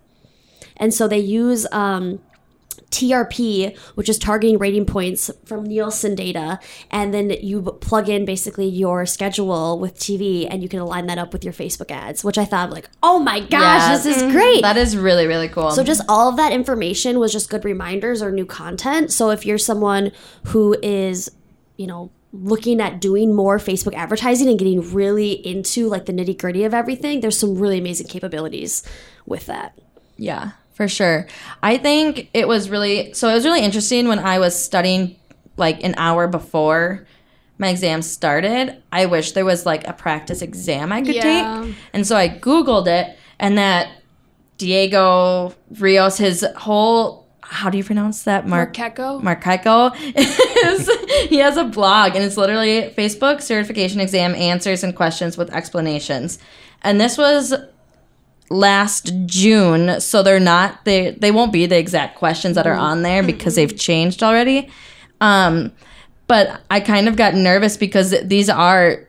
And 0.77 0.93
so 0.93 1.07
they 1.09 1.19
use 1.19 1.67
um, 1.73 2.21
TRP, 2.93 3.77
which 3.95 4.09
is 4.09 4.19
targeting 4.19 4.59
rating 4.59 4.87
points 4.87 5.31
from 5.45 5.65
Nielsen 5.65 6.15
data, 6.15 6.61
and 6.91 7.13
then 7.13 7.31
you 7.31 7.63
plug 7.63 8.09
in 8.09 8.25
basically 8.25 8.67
your 8.67 9.07
schedule 9.07 9.79
with 9.79 9.99
TV, 9.99 10.47
and 10.49 10.63
you 10.63 10.69
can 10.69 10.79
align 10.79 11.07
that 11.07 11.19
up 11.19 11.33
with 11.33 11.45
your 11.45 11.53
Facebook 11.53 11.91
ads. 11.91 12.23
Which 12.23 12.39
I 12.39 12.45
thought, 12.45 12.71
like, 12.71 12.89
oh 13.03 13.19
my 13.19 13.41
gosh, 13.41 13.51
Yeah. 13.83 13.97
this 13.97 14.07
is 14.07 14.23
mm-hmm. 14.23 14.33
great! 14.33 14.63
That 14.63 14.77
is 14.77 14.97
really, 14.97 15.27
really 15.27 15.49
cool. 15.49 15.71
So 15.73 15.83
just 15.83 16.03
all 16.09 16.29
of 16.29 16.37
that 16.37 16.53
information 16.53 17.19
was 17.19 17.33
just 17.33 17.51
good 17.51 17.65
reminders 17.65 18.23
or 18.23 18.31
new 18.31 18.47
content. 18.47 19.13
So 19.13 19.31
if 19.31 19.45
you're 19.45 19.59
someone 19.59 20.13
who 20.47 20.77
is, 20.83 21.31
you 21.77 21.87
know, 21.87 22.11
looking 22.33 22.81
at 22.81 23.01
doing 23.01 23.35
more 23.35 23.59
Facebook 23.59 23.95
advertising 23.95 24.49
and 24.49 24.59
getting 24.59 24.81
really 24.93 25.33
into 25.47 25.89
like 25.89 26.07
the 26.07 26.13
nitty 26.13 26.39
gritty 26.39 26.65
of 26.65 26.73
everything, 26.75 27.21
there's 27.21 27.39
some 27.39 27.57
really 27.57 27.79
amazing 27.79 28.07
capabilities 28.07 28.83
with 29.27 29.47
that. 29.47 29.79
Yeah, 30.17 30.53
for 30.83 30.89
sure. 30.89 31.27
I 31.63 31.77
think 31.79 32.29
it 32.35 32.49
was 32.49 32.69
really 32.69 33.13
so 33.15 33.29
it 33.29 33.35
was 33.35 33.45
really 33.45 33.61
interesting 33.63 34.09
when 34.09 34.19
I 34.19 34.41
was 34.41 34.61
studying 34.61 35.15
like 35.57 35.85
an 35.85 35.95
hour 35.97 36.27
before 36.27 37.07
my 37.59 37.69
exam 37.69 38.03
started. 38.03 38.83
I 38.91 39.07
wish 39.07 39.31
there 39.33 39.45
was 39.45 39.65
like 39.65 39.87
a 39.87 39.93
practice 39.93 40.43
exam 40.43 40.91
I 40.93 41.03
could 41.03 41.15
Yeah. 41.15 41.63
take. 41.63 41.75
And 41.93 42.05
so 42.05 42.17
I 42.17 42.29
googled 42.29 42.89
it 42.89 43.17
and 43.39 43.57
that 43.59 43.89
Diego 44.59 45.55
Rios 45.79 46.19
his 46.19 46.45
whole 46.57 47.23
how 47.43 47.69
do 47.71 47.79
you 47.79 47.85
pronounce 47.85 48.23
that? 48.25 48.49
Mark 48.49 48.73
Marqueco. 48.75 49.23
Marqueco 49.23 49.95
is 50.17 51.29
he 51.29 51.37
has 51.37 51.57
a 51.57 51.65
blog 51.65 52.17
and 52.17 52.25
it's 52.25 52.37
literally 52.37 52.93
Facebook 52.97 53.41
certification 53.41 54.01
exam 54.01 54.35
answers 54.35 54.83
and 54.83 54.97
questions 54.97 55.37
with 55.37 55.49
explanations. 55.53 56.39
And 56.83 57.01
this 57.01 57.17
was 57.19 57.55
last 58.53 59.13
June, 59.27 60.01
so 60.01 60.23
they're 60.23 60.39
not 60.39 60.85
they 60.85 61.13
they 61.13 61.31
won't 61.31 61.53
be 61.53 61.67
the 61.67 61.79
exact 61.79 62.17
questions 62.17 62.55
that 62.57 62.67
are 62.67 62.75
on 62.75 63.03
there 63.03 63.23
because 63.23 63.55
they've 63.55 63.77
changed 63.77 64.23
already. 64.23 64.69
Um 65.21 65.73
but 66.29 66.61
I 66.71 66.81
kind 66.81 67.09
of 67.09 67.17
got 67.17 67.35
nervous 67.35 67.77
because 67.77 68.15
these 68.23 68.49
are 68.49 69.07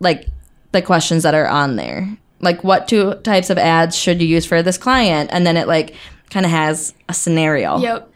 like 0.00 0.28
the 0.72 0.82
questions 0.82 1.22
that 1.22 1.34
are 1.34 1.48
on 1.48 1.76
there. 1.76 2.16
Like 2.40 2.62
what 2.62 2.88
two 2.88 3.14
types 3.22 3.50
of 3.50 3.58
ads 3.58 3.96
should 3.96 4.20
you 4.20 4.28
use 4.28 4.44
for 4.44 4.62
this 4.62 4.78
client? 4.78 5.30
And 5.32 5.46
then 5.46 5.56
it 5.56 5.66
like 5.66 5.94
kind 6.30 6.44
of 6.44 6.52
has 6.52 6.92
a 7.08 7.14
scenario. 7.14 7.78
Yep. 7.78 8.12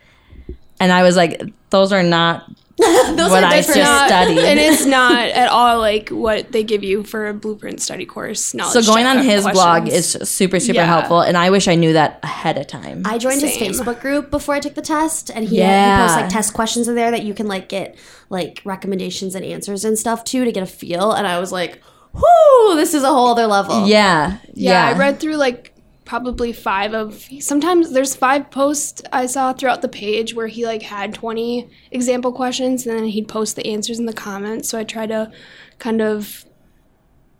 And 0.80 0.92
I 0.92 1.02
was 1.02 1.16
like, 1.16 1.42
those 1.70 1.92
are 1.92 2.02
not 2.02 2.50
Those 3.16 3.30
what 3.30 3.44
are 3.44 3.50
I 3.50 3.56
just 3.62 3.76
Not- 3.76 4.08
studied. 4.08 4.38
and 4.38 4.58
it's 4.58 4.86
not 4.98 5.12
at 5.28 5.48
all 5.48 5.78
like 5.78 6.08
what 6.08 6.50
they 6.52 6.62
give 6.64 6.82
you 6.82 7.02
for 7.04 7.28
a 7.28 7.34
blueprint 7.34 7.80
study 7.80 8.06
course. 8.06 8.54
Knowledge 8.54 8.84
so 8.84 8.92
going 8.92 9.06
on 9.06 9.18
his 9.22 9.46
blog 9.46 9.88
is 9.88 10.12
super 10.24 10.58
super 10.60 10.76
Yeah. 10.78 10.86
helpful, 10.86 11.20
and 11.20 11.36
I 11.36 11.50
wish 11.50 11.68
I 11.68 11.74
knew 11.74 11.92
that 11.92 12.20
ahead 12.22 12.56
of 12.58 12.66
time. 12.66 13.02
I 13.04 13.18
joined 13.18 13.40
Same. 13.40 13.50
his 13.68 13.80
Facebook 13.80 14.00
group 14.00 14.30
before 14.30 14.54
I 14.54 14.60
took 14.60 14.74
the 14.74 14.82
test, 14.82 15.30
and 15.30 15.46
he, 15.48 15.58
Yeah. 15.58 15.96
he 15.96 16.02
posts 16.02 16.16
like 16.22 16.30
test 16.30 16.54
questions 16.54 16.88
in 16.88 16.94
there 16.94 17.10
that 17.10 17.22
you 17.22 17.34
can 17.34 17.46
like 17.48 17.68
get 17.68 17.96
like 18.30 18.62
recommendations 18.64 19.34
and 19.34 19.44
answers 19.44 19.84
and 19.84 19.98
stuff 19.98 20.24
too 20.24 20.44
to 20.44 20.52
get 20.52 20.62
a 20.62 20.66
feel. 20.66 21.12
And 21.12 21.26
I 21.26 21.38
was 21.40 21.52
like, 21.52 21.80
"Whoo, 22.12 22.76
this 22.76 22.94
is 22.94 23.02
a 23.02 23.08
whole 23.08 23.28
other 23.28 23.46
level." 23.46 23.86
yeah, 23.86 24.38
Yeah, 24.54 24.86
I 24.88 24.92
read 24.98 25.20
through 25.20 25.36
like 25.36 25.69
probably 26.10 26.52
five 26.52 26.92
of 26.92 27.28
sometimes 27.38 27.92
there's 27.92 28.16
five 28.16 28.50
posts 28.50 29.00
I 29.12 29.26
saw 29.26 29.52
throughout 29.52 29.80
the 29.80 29.88
page 29.88 30.34
where 30.34 30.48
he 30.48 30.66
like 30.66 30.82
had 30.82 31.14
20 31.14 31.70
example 31.92 32.32
questions 32.32 32.84
and 32.84 32.98
then 32.98 33.04
he'd 33.04 33.28
post 33.28 33.54
the 33.54 33.64
answers 33.64 34.00
in 34.00 34.06
the 34.06 34.12
comments. 34.12 34.68
So 34.68 34.76
I 34.76 34.82
try 34.82 35.06
to 35.06 35.30
kind 35.78 36.02
of 36.02 36.44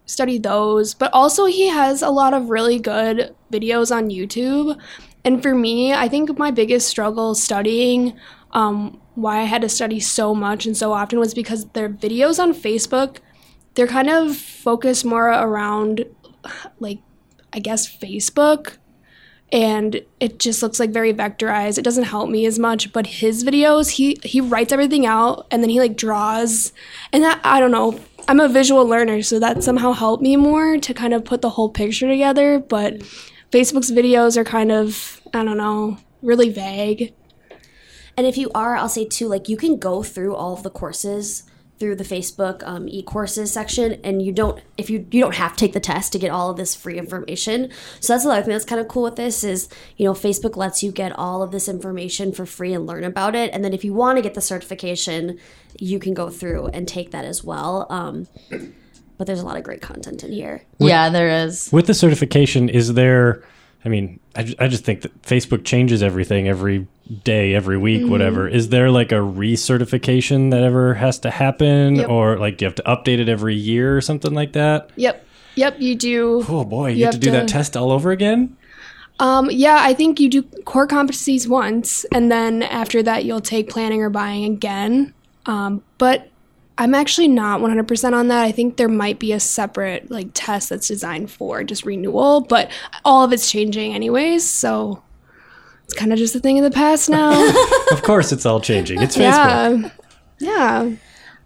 study 0.07 0.39
those. 0.39 0.95
But 0.95 1.13
also 1.13 1.47
he 1.47 1.67
has 1.67 2.01
a 2.01 2.11
lot 2.11 2.33
of 2.33 2.49
really 2.49 2.79
good 2.79 3.35
videos 3.53 3.93
on 3.93 4.09
YouTube. 4.09 4.81
And 5.25 5.43
for 5.43 5.53
me, 5.53 5.93
I 5.93 6.07
think 6.07 6.39
my 6.39 6.53
biggest 6.53 6.87
struggle 6.87 7.35
studying 7.35 8.17
um, 8.53 9.01
why 9.17 9.41
I 9.41 9.47
had 9.47 9.63
to 9.63 9.69
study 9.69 9.99
so 9.99 10.33
much 10.33 10.65
and 10.65 10.77
so 10.77 10.93
often 10.93 11.19
was 11.19 11.35
because 11.35 11.67
their 11.71 11.89
videos 11.89 12.39
on 12.39 12.55
Facebook, 12.55 13.17
they're 13.75 13.89
kind 13.89 14.09
of 14.09 14.37
focused 14.37 15.05
more 15.05 15.27
around 15.27 16.05
like 16.79 17.01
I 17.53 17.59
guess 17.59 17.87
Facebook 17.87 18.77
and 19.53 20.01
it 20.21 20.39
just 20.39 20.63
looks 20.63 20.79
like 20.79 20.91
very 20.91 21.13
vectorized. 21.13 21.79
It 21.79 21.83
doesn't 21.83 22.05
help 22.05 22.31
me 22.31 22.47
as 22.47 22.59
much, 22.59 22.93
but 22.93 23.07
his 23.07 23.43
videos, 23.43 23.91
he 23.91 24.19
he 24.23 24.41
writes 24.41 24.73
everything 24.73 25.07
out 25.07 25.47
and 25.51 25.63
then 25.63 25.71
he 25.71 25.81
like 25.81 25.97
draws 25.97 26.73
and 27.13 27.25
that 27.25 27.41
I 27.43 27.61
don't 27.61 27.73
know. 27.73 27.99
I'm 28.29 28.39
a 28.39 28.49
visual 28.49 28.87
learner, 28.87 29.23
so 29.23 29.41
that 29.41 29.65
somehow 29.65 29.93
helped 29.93 30.23
me 30.23 30.37
more 30.37 30.79
to 30.79 30.95
kind 30.95 31.15
of 31.15 31.25
put 31.25 31.43
the 31.43 31.51
whole 31.51 31.69
picture 31.69 32.07
together, 32.07 32.61
but 32.61 32.99
Facebook's 33.51 33.91
videos 33.91 34.37
are 34.37 34.45
kind 34.45 34.71
of 34.71 35.21
I 35.35 35.45
don't 35.45 35.57
know, 35.57 35.99
really 36.23 36.51
vague. 36.51 37.15
And 38.17 38.27
if 38.27 38.37
you 38.37 38.51
are, 38.55 38.77
I'll 38.77 38.89
say 38.89 39.07
too, 39.07 39.29
like 39.29 39.49
you 39.49 39.57
can 39.57 39.79
go 39.79 40.03
through 40.03 40.37
all 40.37 40.53
of 40.53 40.63
the 40.63 40.71
courses 40.71 41.45
through 41.81 41.97
the 41.97 42.05
Facebook 42.05 42.63
um, 42.65 42.87
e-courses 42.89 43.51
section, 43.51 43.95
and 44.05 44.23
you 44.23 44.31
don't 44.31 44.63
if 44.77 44.91
you 44.91 45.07
you 45.11 45.21
don't 45.21 45.35
have 45.35 45.53
to 45.53 45.57
take 45.57 45.73
the 45.73 45.81
test 45.81 46.13
to 46.13 46.19
get 46.19 46.31
all 46.31 46.51
of 46.51 46.59
this 46.59 46.75
free 46.75 46.99
information. 46.99 47.71
So 47.99 48.13
that's 48.13 48.25
another 48.25 48.43
thing 48.43 48.53
that's 48.53 48.67
kind 48.67 48.81
of 48.81 48.87
cool 48.87 49.03
with 49.03 49.17
this 49.17 49.43
is 49.43 49.69
you 49.97 50.05
know 50.05 50.13
Facebook 50.13 50.57
lets 50.57 50.83
you 50.83 50.93
get 50.93 51.19
all 51.19 51.43
of 51.43 51.51
this 51.51 51.69
information 51.69 52.33
for 52.33 52.47
free 52.47 52.75
and 52.75 52.87
learn 52.87 53.03
about 53.03 53.35
it, 53.35 53.51
and 53.53 53.65
then 53.65 53.73
if 53.73 53.85
you 53.85 53.95
want 53.95 54.19
to 54.19 54.23
get 54.23 54.35
the 54.35 54.41
certification, 54.41 55.41
you 55.79 55.99
can 55.99 56.15
go 56.15 56.29
through 56.29 56.67
and 56.69 56.87
take 56.87 57.11
that 57.11 57.25
as 57.25 57.43
well. 57.43 57.87
Um, 57.91 58.29
but 59.17 59.27
there's 59.27 59.41
a 59.41 59.47
lot 59.47 59.57
of 59.57 59.65
great 59.65 59.83
content 59.83 60.23
in 60.23 60.33
here. 60.33 60.63
yeah, 60.79 61.09
there 61.09 61.45
is. 61.45 61.71
With 61.73 61.87
the 61.87 61.95
certification, 61.95 62.69
is 62.69 62.95
there? 62.95 63.43
I 63.85 63.89
mean, 63.89 64.21
I, 64.37 64.43
ju- 64.43 64.55
I 64.59 64.69
just 64.69 64.85
think 64.85 65.03
that 65.03 65.23
Facebook 65.23 65.65
changes 65.65 66.03
everything 66.03 66.49
every 66.49 66.87
day, 67.25 67.55
every 67.55 67.79
week, 67.79 68.03
Mm-hmm. 68.03 68.11
whatever. 68.11 68.47
Is 68.49 68.69
there 68.69 68.91
like 68.91 69.11
a 69.13 69.17
recertification 69.75 70.51
that 70.51 70.63
ever 70.63 70.95
has 70.95 71.19
to 71.21 71.31
happen, 71.31 71.97
Yep. 71.97 72.09
or 72.09 72.39
like 72.39 72.59
do 72.59 72.65
you 72.65 72.69
have 72.69 72.75
to 72.77 72.83
update 72.83 73.19
it 73.21 73.29
every 73.29 73.55
year 73.55 73.97
or 73.97 74.01
something 74.01 74.33
like 74.35 74.53
that? 74.53 74.91
Yep. 74.97 75.27
Yep, 75.57 75.81
you 75.81 75.95
do. 75.97 76.45
Oh 76.49 76.65
boy, 76.65 76.91
you, 76.91 76.99
You 76.99 77.05
have 77.07 77.13
to 77.15 77.17
have 77.17 77.23
do 77.23 77.31
that 77.33 77.49
test 77.49 77.77
all 77.77 77.91
over 77.91 78.11
again. 78.13 78.57
Um, 79.19 79.51
yeah, 79.51 79.79
I 79.81 79.93
think 79.95 80.19
you 80.21 80.29
do 80.31 80.43
core 80.65 80.87
competencies 80.87 81.47
once, 81.49 82.05
and 82.13 82.31
then 82.33 82.63
after 82.63 83.03
that, 83.03 83.25
you'll 83.25 83.41
take 83.43 83.69
planning 83.69 84.01
or 84.03 84.09
buying 84.11 84.45
again. 84.45 85.13
Um, 85.47 85.83
but 85.99 86.29
I'm 86.79 86.95
actually 86.95 87.29
not 87.29 87.61
100% 87.61 88.13
on 88.15 88.29
that. 88.29 88.43
I 88.43 88.53
think 88.53 88.77
there 88.77 88.89
might 88.89 89.19
be 89.19 89.33
a 89.33 89.41
separate 89.41 90.11
like 90.11 90.29
test 90.33 90.71
that's 90.71 90.89
designed 90.89 91.31
for 91.31 91.63
just 91.63 91.85
renewal, 91.85 92.41
but 92.41 92.71
all 93.05 93.25
of 93.25 93.33
it's 93.33 93.51
changing 93.51 93.95
anyways, 93.95 94.49
so 94.49 95.03
it's 95.85 95.95
kind 95.95 96.13
of 96.13 96.19
just 96.19 96.35
a 96.35 96.41
thing 96.41 96.59
of 96.59 96.65
the 96.65 96.71
past 96.71 97.11
now. 97.11 97.33
of 97.93 98.03
course, 98.03 98.33
it's 98.33 98.47
all 98.47 98.61
changing. 98.61 99.03
It's 99.03 99.17
Facebook. 99.17 99.93
yeah, 100.39 100.89
yeah. 100.89 100.97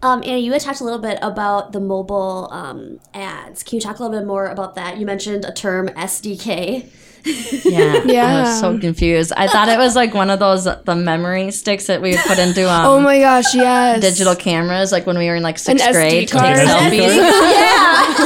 Um, 0.02 0.23
Anna, 0.23 0.37
you 0.37 0.52
had 0.52 0.61
talked 0.61 0.83
a 0.83 0.85
little 0.85 0.99
bit 0.99 1.19
about 1.23 1.73
the 1.73 1.81
mobile 1.81 2.49
um, 2.52 3.00
ads. 3.14 3.62
Can 3.62 3.76
you 3.76 3.81
talk 3.81 3.99
a 3.99 4.02
little 4.02 4.19
bit 4.19 4.26
more 4.26 4.47
about 4.49 4.75
that? 4.75 4.99
You 4.99 5.07
mentioned 5.07 5.47
a 5.47 5.52
term 5.52 5.88
SDK. 5.88 6.90
Yeah, 7.64 8.02
I 8.26 8.40
was 8.43 8.61
so 8.61 8.78
confused. 8.78 9.33
I 9.37 9.47
thought 9.49 9.69
it 9.69 9.78
was 9.78 9.97
like 9.97 10.12
one 10.14 10.28
of 10.31 10.38
those 10.38 10.64
the 10.64 10.95
memory 10.95 11.50
sticks 11.50 11.87
that 11.87 12.00
we 12.02 12.11
would 12.11 12.21
put 12.21 12.38
into 12.38 12.71
um, 12.71 12.85
Oh 12.87 13.00
my 13.00 13.19
gosh, 13.19 13.54
yes. 13.54 14.00
digital 14.00 14.35
cameras, 14.37 14.93
like 14.93 15.07
when 15.07 15.16
we 15.19 15.26
were 15.28 15.37
in 15.37 15.43
like 15.43 15.59
sixth 15.59 15.85
SD 15.87 15.93
grade 15.93 16.28
to 16.28 16.37
card. 16.37 16.57
take 16.57 16.69
An 16.69 16.71
selfies. 16.90 18.25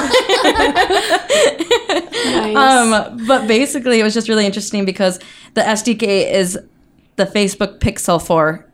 Nice. 2.28 2.56
Um, 2.56 3.26
but 3.26 3.46
basically, 3.46 4.00
it 4.00 4.02
was 4.02 4.14
just 4.14 4.28
really 4.28 4.44
interesting 4.46 4.84
because 4.84 5.18
the 5.54 5.60
SDK 5.62 6.30
is 6.32 6.58
the 7.16 7.24
Facebook 7.26 7.78
Pixel 7.78 8.24
for 8.24 8.66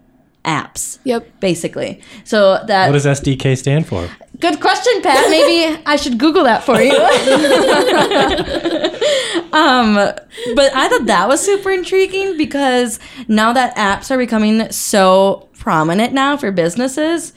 apps. 0.45 0.99
yep. 1.04 1.26
Basically, 1.40 2.00
so 2.25 2.62
that 2.66 2.87
What 2.90 2.95
does 2.95 3.07
SDK 3.07 3.57
stand 3.57 3.87
for? 3.87 4.09
Good 4.45 4.61
question, 4.61 5.01
Pat. 5.01 5.31
Maybe 5.31 5.81
I 5.87 5.97
should 5.97 6.19
Google 6.19 6.45
that 6.45 6.65
for 6.65 6.79
you. 6.79 6.93
um, 9.55 9.95
but 9.95 10.77
I 10.77 10.87
thought 10.89 11.07
that 11.07 11.29
was 11.29 11.43
super 11.43 11.71
intriguing 11.71 12.37
because 12.37 13.01
now 13.27 13.55
that 13.55 13.75
apps 13.77 14.11
are 14.11 14.19
becoming 14.19 14.71
so 14.71 15.49
prominent 15.59 16.13
now 16.13 16.37
for 16.37 16.53
businesses, 16.53 17.33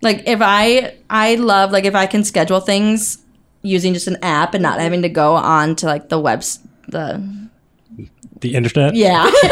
like 0.00 0.22
if 0.26 0.38
I 0.40 0.96
I 1.10 1.34
love 1.34 1.70
like 1.70 1.84
if 1.84 1.94
I 1.94 2.06
can 2.06 2.24
schedule 2.24 2.60
things 2.60 3.18
using 3.60 3.92
just 3.92 4.06
an 4.06 4.16
app 4.22 4.54
and 4.54 4.62
not 4.62 4.80
having 4.80 5.02
to 5.02 5.10
go 5.10 5.34
on 5.34 5.76
to 5.76 5.86
like 5.86 6.08
the 6.08 6.18
webs 6.18 6.60
the 6.88 7.22
The 8.40 8.54
internet. 8.54 8.94
yeah. 8.94 9.30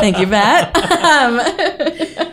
Thank 0.00 0.18
you, 0.18 0.26
Pat. 0.26 0.76
Um, 1.04 2.29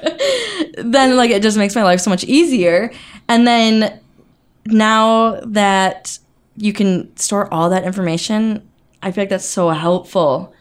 then, 0.77 1.15
like, 1.17 1.31
it 1.31 1.41
just 1.41 1.57
makes 1.57 1.75
my 1.75 1.83
life 1.83 1.99
so 1.99 2.09
much 2.09 2.23
easier. 2.23 2.91
And 3.27 3.45
then 3.47 3.99
now 4.65 5.39
that 5.41 6.17
you 6.55 6.73
can 6.73 7.15
store 7.17 7.51
all 7.53 7.69
that 7.69 7.83
information, 7.83 8.67
I 9.01 9.11
feel 9.11 9.23
like 9.23 9.29
that's 9.29 9.45
so 9.45 9.69
helpful. 9.69 10.53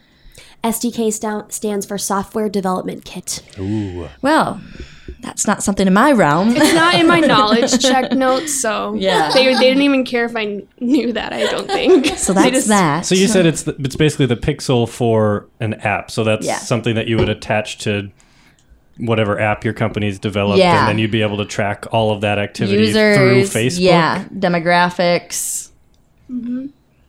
SDK 0.64 1.12
sta- 1.12 1.46
stands 1.48 1.86
for 1.86 1.96
Software 1.98 2.48
Development 2.48 3.04
Kit. 3.04 3.42
Ooh. 3.58 4.08
Well, 4.22 4.60
that's 5.20 5.46
not 5.46 5.62
something 5.62 5.86
in 5.86 5.92
my 5.92 6.12
realm. 6.12 6.50
It's 6.56 6.74
not 6.74 6.94
in 6.96 7.06
my 7.06 7.20
knowledge 7.32 7.80
check 7.80 8.12
notes, 8.12 8.60
so 8.60 8.94
Yeah. 8.94 9.30
they, 9.32 9.54
they 9.54 9.60
didn't 9.60 9.82
even 9.82 10.04
care 10.04 10.24
if 10.24 10.34
I 10.36 10.62
knew 10.80 11.12
that. 11.12 11.32
I 11.32 11.44
don't 11.46 11.66
think. 11.68 12.06
So 12.18 12.32
that's 12.32 12.50
just- 12.50 12.68
that. 12.68 13.06
So 13.06 13.14
you 13.14 13.28
said 13.28 13.46
it's 13.46 13.62
the, 13.62 13.76
it's 13.78 13.96
basically 13.96 14.26
the 14.26 14.36
pixel 14.36 14.88
for 14.88 15.46
an 15.60 15.74
app. 15.74 16.10
So 16.10 16.24
that's 16.24 16.44
Yeah. 16.46 16.58
something 16.58 16.94
that 16.96 17.06
you 17.06 17.16
would 17.16 17.28
attach 17.28 17.78
to 17.78 18.10
whatever 18.98 19.38
app 19.38 19.64
your 19.64 19.74
company's 19.74 20.18
developed, 20.18 20.58
Yeah. 20.58 20.80
and 20.80 20.88
then 20.88 20.98
you'd 20.98 21.10
be 21.10 21.22
able 21.22 21.36
to 21.38 21.44
track 21.44 21.84
all 21.92 22.10
of 22.12 22.20
that 22.22 22.38
activity 22.38 22.84
users, 22.86 23.16
through 23.16 23.42
Facebook. 23.42 23.80
yeah, 23.80 24.24
demographics, 24.34 25.70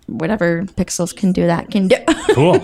whatever 0.07 0.63
pixels 0.63 1.15
can 1.15 1.31
do 1.31 1.45
that 1.47 1.69
can 1.71 1.87
do. 1.87 1.95
Cool. 2.37 2.63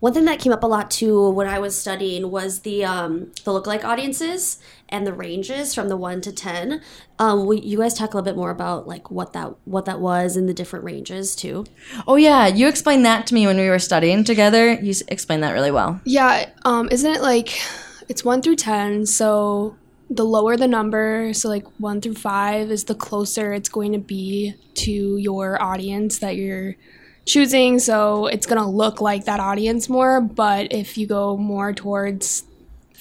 One 0.00 0.12
thing 0.14 0.26
that 0.26 0.38
came 0.38 0.52
up 0.52 0.62
a 0.62 0.66
lot 0.66 0.90
too 0.90 1.30
when 1.30 1.46
I 1.48 1.58
was 1.58 1.76
studying 1.76 2.30
was 2.30 2.60
the 2.60 2.84
um, 2.84 3.32
the 3.44 3.50
lookalike 3.50 3.82
audiences 3.84 4.58
and 4.90 5.06
the 5.06 5.12
ranges 5.12 5.74
from 5.74 5.88
the 5.88 5.96
one 5.96 6.20
to 6.22 6.32
ten. 6.32 6.80
Um, 7.18 7.46
will 7.46 7.54
you 7.54 7.78
guys 7.78 7.94
talk 7.94 8.12
a 8.14 8.16
little 8.16 8.24
bit 8.24 8.36
more 8.36 8.50
about 8.50 8.86
like 8.86 9.10
what 9.10 9.32
that 9.32 9.54
what 9.64 9.86
that 9.86 10.00
was 10.00 10.36
and 10.36 10.48
the 10.48 10.54
different 10.54 10.84
ranges 10.84 11.34
too? 11.34 11.64
oh 12.06 12.16
yeah, 12.16 12.46
you 12.46 12.68
explained 12.68 13.04
that 13.06 13.26
to 13.28 13.34
me 13.34 13.46
when 13.46 13.56
we 13.56 13.68
were 13.68 13.78
studying 13.78 14.22
together. 14.22 14.74
You 14.74 14.90
s- 14.90 15.02
explained 15.08 15.42
that 15.42 15.52
really 15.52 15.70
well. 15.72 16.00
Yeah, 16.04 16.48
um, 16.64 16.88
isn't 16.90 17.10
it 17.10 17.22
like 17.22 17.58
it's 18.08 18.24
one 18.24 18.42
through 18.42 18.56
ten? 18.56 19.06
So 19.06 19.76
the 20.08 20.24
lower 20.24 20.56
the 20.56 20.68
number, 20.68 21.32
so 21.32 21.48
like 21.48 21.66
one 21.78 22.00
through 22.00 22.14
five, 22.14 22.70
is 22.70 22.84
the 22.84 22.94
closer 22.94 23.52
it's 23.52 23.68
going 23.68 23.92
to 23.92 23.98
be 23.98 24.54
to 24.74 25.16
your 25.16 25.60
audience 25.60 26.18
that 26.18 26.36
you're 26.36 26.76
choosing. 27.24 27.78
So 27.78 28.26
it's 28.26 28.46
gonna 28.46 28.70
look 28.70 29.00
like 29.00 29.24
that 29.24 29.40
audience 29.40 29.88
more. 29.88 30.20
But 30.20 30.72
if 30.72 30.96
you 30.96 31.06
go 31.06 31.36
more 31.36 31.72
towards 31.72 32.44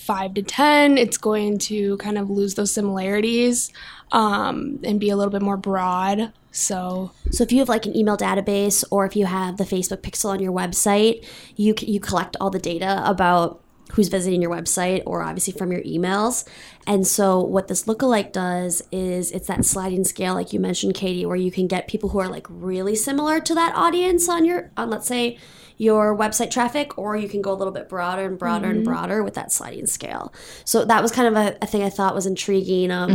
five 0.06 0.36
to 0.36 0.44
10, 0.44 0.98
it's 0.98 1.18
going 1.18 1.58
to 1.58 1.98
kind 1.98 2.18
of 2.18 2.30
lose 2.30 2.56
those 2.56 2.72
similarities 2.72 3.74
um, 4.12 4.80
and 4.84 5.00
be 5.00 5.10
a 5.10 5.16
little 5.16 5.32
bit 5.32 5.42
more 5.42 5.58
broad. 5.58 6.32
So, 6.52 7.12
So 7.32 7.44
if 7.44 7.52
you 7.52 7.60
have 7.60 7.70
like 7.70 7.86
an 7.86 7.98
email 7.98 8.16
database 8.16 8.84
or 8.92 9.06
if 9.06 9.16
you 9.16 9.26
have 9.26 9.58
the 9.58 9.66
Facebook 9.66 10.02
pixel 10.02 10.30
on 10.30 10.40
your 10.40 10.54
website, 10.54 11.26
you 11.56 11.74
you 11.82 12.00
collect 12.00 12.38
all 12.40 12.50
the 12.50 12.60
data 12.60 13.02
about 13.06 13.62
who's 13.94 14.08
visiting 14.08 14.42
your 14.42 14.52
website 14.52 15.04
or 15.06 15.22
obviously 15.22 15.54
from 15.54 15.72
your 15.72 15.82
emails. 15.82 16.48
And 16.88 17.06
so 17.06 17.40
what 17.40 17.68
this 17.68 17.86
lookalike 17.86 18.32
does 18.32 18.82
is 18.92 19.32
it's 19.32 19.48
that 19.48 19.64
sliding 19.66 20.04
scale 20.04 20.34
like 20.34 20.54
you 20.54 20.60
mentioned 20.60 20.96
Katie 20.96 21.26
where 21.26 21.36
you 21.36 21.52
can 21.52 21.68
get 21.68 21.88
people 21.88 22.10
who 22.10 22.20
are 22.20 22.28
like 22.28 22.48
really 22.50 22.96
similar 22.96 23.40
to 23.42 23.54
that 23.56 23.76
audience 23.76 24.28
on 24.28 24.44
your 24.46 24.72
on 24.76 24.90
let's 24.90 25.08
say 25.08 25.38
your 25.78 26.18
website 26.18 26.50
traffic 26.52 26.98
or 26.98 27.18
you 27.18 27.28
can 27.28 27.42
go 27.42 27.52
a 27.52 27.56
little 27.56 27.74
bit 27.74 27.90
broader 27.90 28.26
and 28.26 28.40
broader 28.40 28.70
and 28.70 28.86
broader 28.86 29.22
with 29.24 29.34
that 29.34 29.52
sliding 29.52 29.86
scale. 29.86 30.34
So 30.64 30.86
that 30.86 31.02
was 31.02 31.12
kind 31.12 31.28
of 31.28 31.36
a, 31.36 31.58
a 31.62 31.68
thing 31.68 31.84
i 31.84 31.90
thought 31.90 32.16
was 32.16 32.26
intriguing 32.26 32.92
um, 32.92 33.12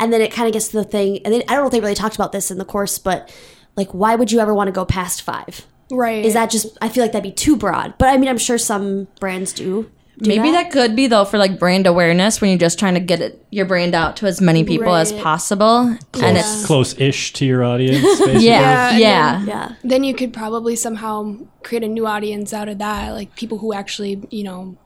and 0.00 0.12
then 0.12 0.20
it 0.20 0.32
kind 0.32 0.46
of 0.48 0.52
gets 0.52 0.68
to 0.68 0.76
the 0.76 0.84
thing 0.84 1.18
and 1.24 1.32
then 1.32 1.42
i 1.48 1.54
don't 1.54 1.62
know 1.62 1.66
if 1.66 1.72
they 1.72 1.80
really 1.80 1.94
talked 1.94 2.16
about 2.16 2.32
this 2.32 2.50
in 2.50 2.58
the 2.58 2.64
course 2.64 2.98
but 2.98 3.32
like 3.76 3.88
why 3.92 4.14
would 4.16 4.32
you 4.32 4.40
ever 4.40 4.52
want 4.54 4.68
to 4.68 4.72
go 4.72 4.84
past 4.84 5.22
five? 5.22 5.66
Right. 5.90 6.24
is 6.24 6.32
that 6.34 6.50
just 6.50 6.76
i 6.80 6.88
feel 6.88 7.04
like 7.04 7.12
that'd 7.12 7.22
be 7.22 7.30
too 7.32 7.54
broad 7.56 7.94
but 7.98 8.08
i 8.08 8.16
mean 8.16 8.28
i'm 8.28 8.38
sure 8.38 8.56
some 8.58 9.08
brands 9.20 9.52
do, 9.52 9.90
do 10.22 10.28
Maybe 10.28 10.50
that 10.52 10.70
could 10.70 10.94
be 10.96 11.06
though 11.06 11.24
for 11.24 11.38
like 11.38 11.58
brand 11.58 11.86
awareness 11.86 12.40
when 12.40 12.50
you're 12.50 12.58
just 12.58 12.78
trying 12.78 12.94
to 12.94 13.00
get 13.00 13.20
it, 13.20 13.44
your 13.50 13.66
brand 13.66 13.94
out 13.94 14.16
to 14.18 14.26
as 14.26 14.40
many 14.40 14.64
people 14.64 14.94
as 14.94 15.12
Right. 15.12 15.22
possible. 15.22 15.96
And 16.22 16.38
it's 16.38 16.64
close-ish 16.66 17.32
to 17.34 17.44
your 17.44 17.64
audience. 17.64 18.02
Basically. 18.18 18.44
yeah, 18.46 18.90
Yeah, 18.90 18.98
yeah. 18.98 19.36
and 19.38 19.46
yeah 19.48 19.72
then 19.84 20.04
you 20.04 20.14
could 20.14 20.32
probably 20.32 20.76
somehow 20.76 21.36
create 21.62 21.84
a 21.84 21.88
new 21.88 22.06
audience 22.06 22.52
out 22.52 22.68
of 22.68 22.78
that, 22.78 23.10
like 23.10 23.34
people 23.36 23.58
who 23.58 23.72
actually, 23.72 24.22
you 24.30 24.44
know, 24.44 24.76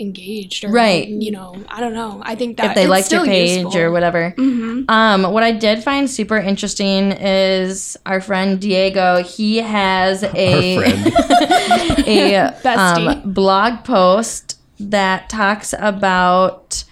engaged 0.00 0.64
or 0.64 0.70
Right. 0.70 1.08
you 1.08 1.30
know, 1.30 1.54
I 1.68 1.80
don't 1.80 1.94
know. 1.94 2.20
I 2.24 2.34
think 2.34 2.56
that 2.56 2.70
if 2.70 2.74
they 2.74 2.82
it's 2.82 2.90
liked 2.90 3.12
your 3.12 3.20
still 3.22 3.30
page 3.32 3.60
useful. 3.64 3.80
or 3.80 3.90
whatever. 3.92 4.34
Um, 4.38 5.22
what 5.32 5.42
I 5.42 5.52
did 5.52 5.82
find 5.82 6.08
super 6.10 6.36
interesting 6.38 7.12
is 7.12 7.96
our 8.06 8.20
friend 8.20 8.60
Diego. 8.60 9.22
He 9.22 9.58
has 9.58 10.22
a 10.24 10.76
a 12.06 12.44
um, 12.64 13.32
blog 13.32 13.84
post 13.84 14.58
that 14.78 15.28
talks 15.28 15.74
about 15.78 16.84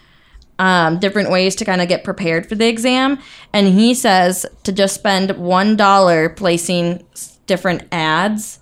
um, 0.59 0.99
different 0.99 1.31
ways 1.31 1.55
to 1.57 1.65
kind 1.65 1.81
of 1.81 1.89
get 1.89 2.05
prepared 2.05 2.49
for 2.49 2.55
the 2.55 2.67
exam, 2.69 3.19
and 3.53 3.69
he 3.69 3.95
says 3.95 4.45
to 4.65 4.73
just 4.73 4.95
spend 4.95 5.31
one 5.39 5.77
dollar 5.77 6.29
placing 6.29 7.05
different 7.47 7.83
ads 7.93 8.59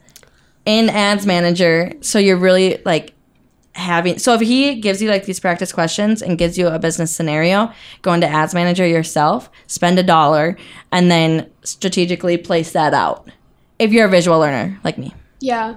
in 0.64 0.90
Ads 0.90 1.26
Manager, 1.26 1.92
so 2.00 2.18
you're 2.18 2.36
really 2.36 2.80
like 2.84 3.14
having 3.76 4.18
so 4.18 4.34
if 4.34 4.40
he 4.40 4.80
gives 4.80 5.02
you 5.02 5.08
like 5.08 5.26
these 5.26 5.38
practice 5.38 5.72
questions 5.72 6.22
and 6.22 6.38
gives 6.38 6.56
you 6.56 6.66
a 6.66 6.78
business 6.78 7.14
scenario 7.14 7.70
go 8.02 8.12
into 8.12 8.26
ads 8.26 8.54
manager 8.54 8.86
yourself 8.86 9.50
spend 9.66 9.98
a 9.98 10.02
dollar 10.02 10.56
and 10.90 11.10
then 11.10 11.48
strategically 11.62 12.36
place 12.38 12.72
that 12.72 12.94
out 12.94 13.28
if 13.78 13.92
you're 13.92 14.06
a 14.06 14.10
visual 14.10 14.38
learner 14.38 14.80
like 14.82 14.96
me 14.96 15.12
Yeah. 15.40 15.76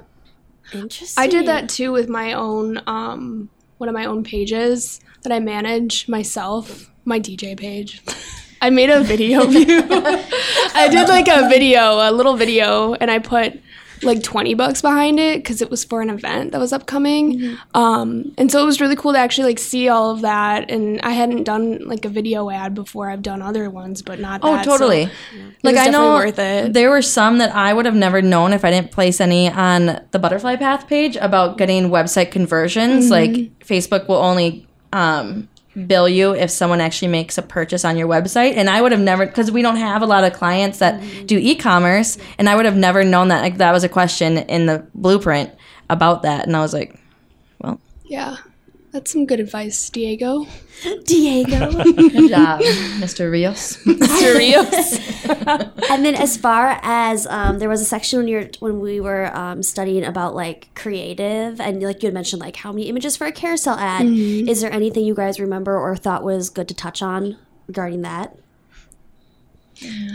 interesting 0.73 1.21
I 1.21 1.27
did 1.27 1.45
that 1.47 1.67
too 1.67 1.91
with 1.91 2.07
my 2.07 2.33
own 2.33 2.81
um 2.87 3.49
one 3.79 3.89
of 3.89 3.95
my 3.95 4.05
own 4.05 4.23
pages 4.23 4.99
that 5.23 5.31
I 5.31 5.39
manage 5.39 6.07
myself, 6.07 6.91
my 7.05 7.19
DJ 7.19 7.57
page. 7.57 8.01
I 8.61 8.69
made 8.69 8.89
a 8.89 9.01
video 9.01 9.45
view. 9.47 9.83
I 9.89 10.89
did 10.91 11.07
like 11.07 11.29
a 11.29 11.47
video, 11.47 12.09
a 12.09 12.11
little 12.11 12.35
video, 12.35 12.93
and 12.95 13.09
I 13.09 13.19
put 13.19 13.59
like 14.03 14.23
20 14.23 14.53
bucks 14.53 14.81
behind 14.81 15.19
it 15.19 15.39
because 15.43 15.61
it 15.61 15.69
was 15.69 15.83
for 15.83 16.01
an 16.01 16.09
event 16.09 16.51
that 16.51 16.59
was 16.59 16.71
upcoming. 16.73 17.57
Um, 17.73 18.33
and 18.37 18.51
so 18.51 18.61
it 18.61 18.65
was 18.65 18.79
really 18.81 18.95
cool 18.95 19.13
to 19.13 19.19
actually 19.19 19.47
like 19.49 19.59
see 19.59 19.89
all 19.89 20.11
of 20.11 20.21
that. 20.21 20.69
And 20.71 20.99
I 21.01 21.11
hadn't 21.11 21.43
done 21.43 21.87
like 21.87 22.05
a 22.05 22.09
video 22.09 22.49
ad 22.49 22.73
before. 22.75 23.09
I've 23.09 23.21
done 23.21 23.41
other 23.41 23.69
ones, 23.69 24.01
but 24.01 24.19
not 24.19 24.41
Oh, 24.43 24.55
that. 24.55 24.65
so 24.65 24.71
totally. 24.71 25.03
it 25.03 25.11
Like 25.63 25.75
I 25.77 25.87
know 25.87 26.13
worth 26.15 26.39
it. 26.39 26.73
there 26.73 26.89
were 26.89 27.01
some 27.01 27.37
that 27.39 27.55
I 27.55 27.73
would 27.73 27.85
have 27.85 27.95
never 27.95 28.21
known 28.21 28.53
if 28.53 28.63
I 28.65 28.71
didn't 28.71 28.91
place 28.91 29.19
any 29.19 29.49
on 29.49 29.99
the 30.11 30.19
butterfly 30.19 30.55
path 30.55 30.87
page 30.87 31.15
about 31.17 31.57
getting 31.57 31.89
website 31.89 32.31
conversions. 32.31 33.09
Like 33.09 33.31
Facebook 33.59 34.07
will 34.07 34.15
only 34.17 34.65
um, 34.93 35.47
bill 35.87 36.09
you 36.09 36.33
if 36.33 36.49
someone 36.51 36.81
actually 36.81 37.09
makes 37.09 37.37
a 37.37 37.41
purchase 37.41 37.85
on 37.85 37.97
your 37.97 38.07
website, 38.07 38.55
and 38.55 38.69
I 38.69 38.81
would 38.81 38.91
have 38.91 39.01
never 39.01 39.25
because 39.25 39.51
we 39.51 39.61
don't 39.61 39.77
have 39.77 40.01
a 40.01 40.05
lot 40.05 40.23
of 40.23 40.33
clients 40.33 40.79
that 40.79 40.99
do 41.25 41.37
mm-hmm. 41.37 41.47
e-commerce, 41.47 42.17
and 42.37 42.49
I 42.49 42.55
would 42.55 42.65
have 42.65 42.77
never 42.77 43.03
known 43.03 43.29
that. 43.29 43.41
Like 43.41 43.57
that 43.57 43.71
was 43.71 43.83
a 43.83 43.89
question 43.89 44.37
in 44.37 44.65
the 44.65 44.85
blueprint 44.93 45.51
about 45.89 46.23
that, 46.23 46.45
and 46.45 46.55
I 46.55 46.61
was 46.61 46.73
like, 46.73 46.99
well, 47.59 47.79
yeah. 48.05 48.37
That's 48.91 49.11
some 49.11 49.25
good 49.25 49.39
advice, 49.39 49.89
Diego. 49.89 50.47
diego 51.03 51.71
good 51.71 52.29
job, 52.29 52.61
Mr. 52.99 53.29
Rios. 53.29 53.77
Mr. 53.83 54.35
Rios. 54.35 55.89
and 55.89 56.05
then 56.05 56.15
as 56.15 56.37
far 56.37 56.79
as 56.81 57.27
um, 57.27 57.59
there 57.59 57.69
was 57.69 57.81
a 57.81 57.85
section 57.85 58.19
when 58.19 58.27
you're 58.27 58.49
when 58.59 58.79
we 58.79 58.99
were 58.99 59.35
um, 59.35 59.61
studying 59.61 60.05
about 60.05 60.35
like 60.35 60.69
creative 60.75 61.59
and 61.59 61.83
like 61.83 62.01
you 62.01 62.07
had 62.07 62.13
mentioned 62.13 62.41
like 62.41 62.55
how 62.55 62.71
many 62.71 62.87
images 62.87 63.17
for 63.17 63.27
a 63.27 63.31
carousel 63.31 63.75
ad 63.77 64.05
is 64.05 64.61
there 64.61 64.71
anything 64.71 65.03
you 65.03 65.13
guys 65.13 65.39
remember 65.39 65.77
or 65.77 65.95
thought 65.95 66.23
was 66.23 66.49
good 66.49 66.67
to 66.67 66.73
touch 66.73 67.01
on 67.01 67.37
regarding 67.67 68.01
that 68.01 68.35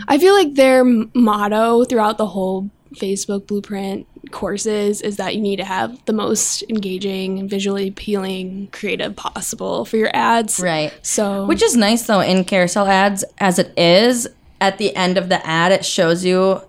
I 0.07 0.17
feel 0.17 0.33
like 0.33 0.55
their 0.55 0.83
motto 0.83 1.85
throughout 1.85 2.17
the 2.17 2.27
whole 2.27 2.69
Facebook 2.95 3.47
Blueprint 3.47 4.07
courses 4.31 5.01
is 5.01 5.17
that 5.17 5.35
you 5.35 5.41
need 5.41 5.57
to 5.57 5.65
have 5.65 6.03
the 6.05 6.13
most 6.13 6.63
engaging 6.69 7.47
visually 7.47 7.87
appealing 7.89 8.69
creative 8.71 9.15
possible 9.15 9.85
for 9.85 9.97
your 9.97 10.09
ads. 10.13 10.59
right. 10.59 10.93
So, 11.01 11.45
Which 11.45 11.61
is 11.63 11.75
nice 11.75 12.03
though 12.07 12.21
in 12.21 12.43
carousel 12.45 12.87
ads 12.87 13.23
as 13.39 13.59
it 13.59 13.77
is. 13.77 14.27
At 14.61 14.77
the 14.77 14.95
end 14.95 15.17
of 15.17 15.27
the 15.29 15.45
ad, 15.45 15.71
it 15.73 15.85
shows 15.85 16.23
you 16.23 16.61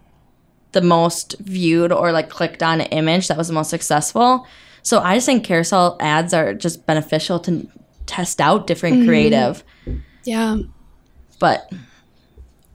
the 0.72 0.82
most 0.82 1.36
viewed 1.38 1.92
or 1.92 2.12
like 2.12 2.28
clicked 2.28 2.62
on 2.62 2.80
image 2.80 3.28
that 3.28 3.36
was 3.38 3.48
the 3.48 3.54
most 3.54 3.70
successful. 3.70 4.46
So 4.82 5.00
I 5.00 5.14
just 5.14 5.26
think 5.26 5.44
carousel 5.44 5.96
ads 6.00 6.34
are 6.34 6.52
just 6.52 6.84
beneficial 6.86 7.38
to 7.40 7.66
test 8.06 8.40
out 8.40 8.66
different 8.66 9.06
creative. 9.06 9.64
yeah. 10.24 10.58
But 11.38 11.70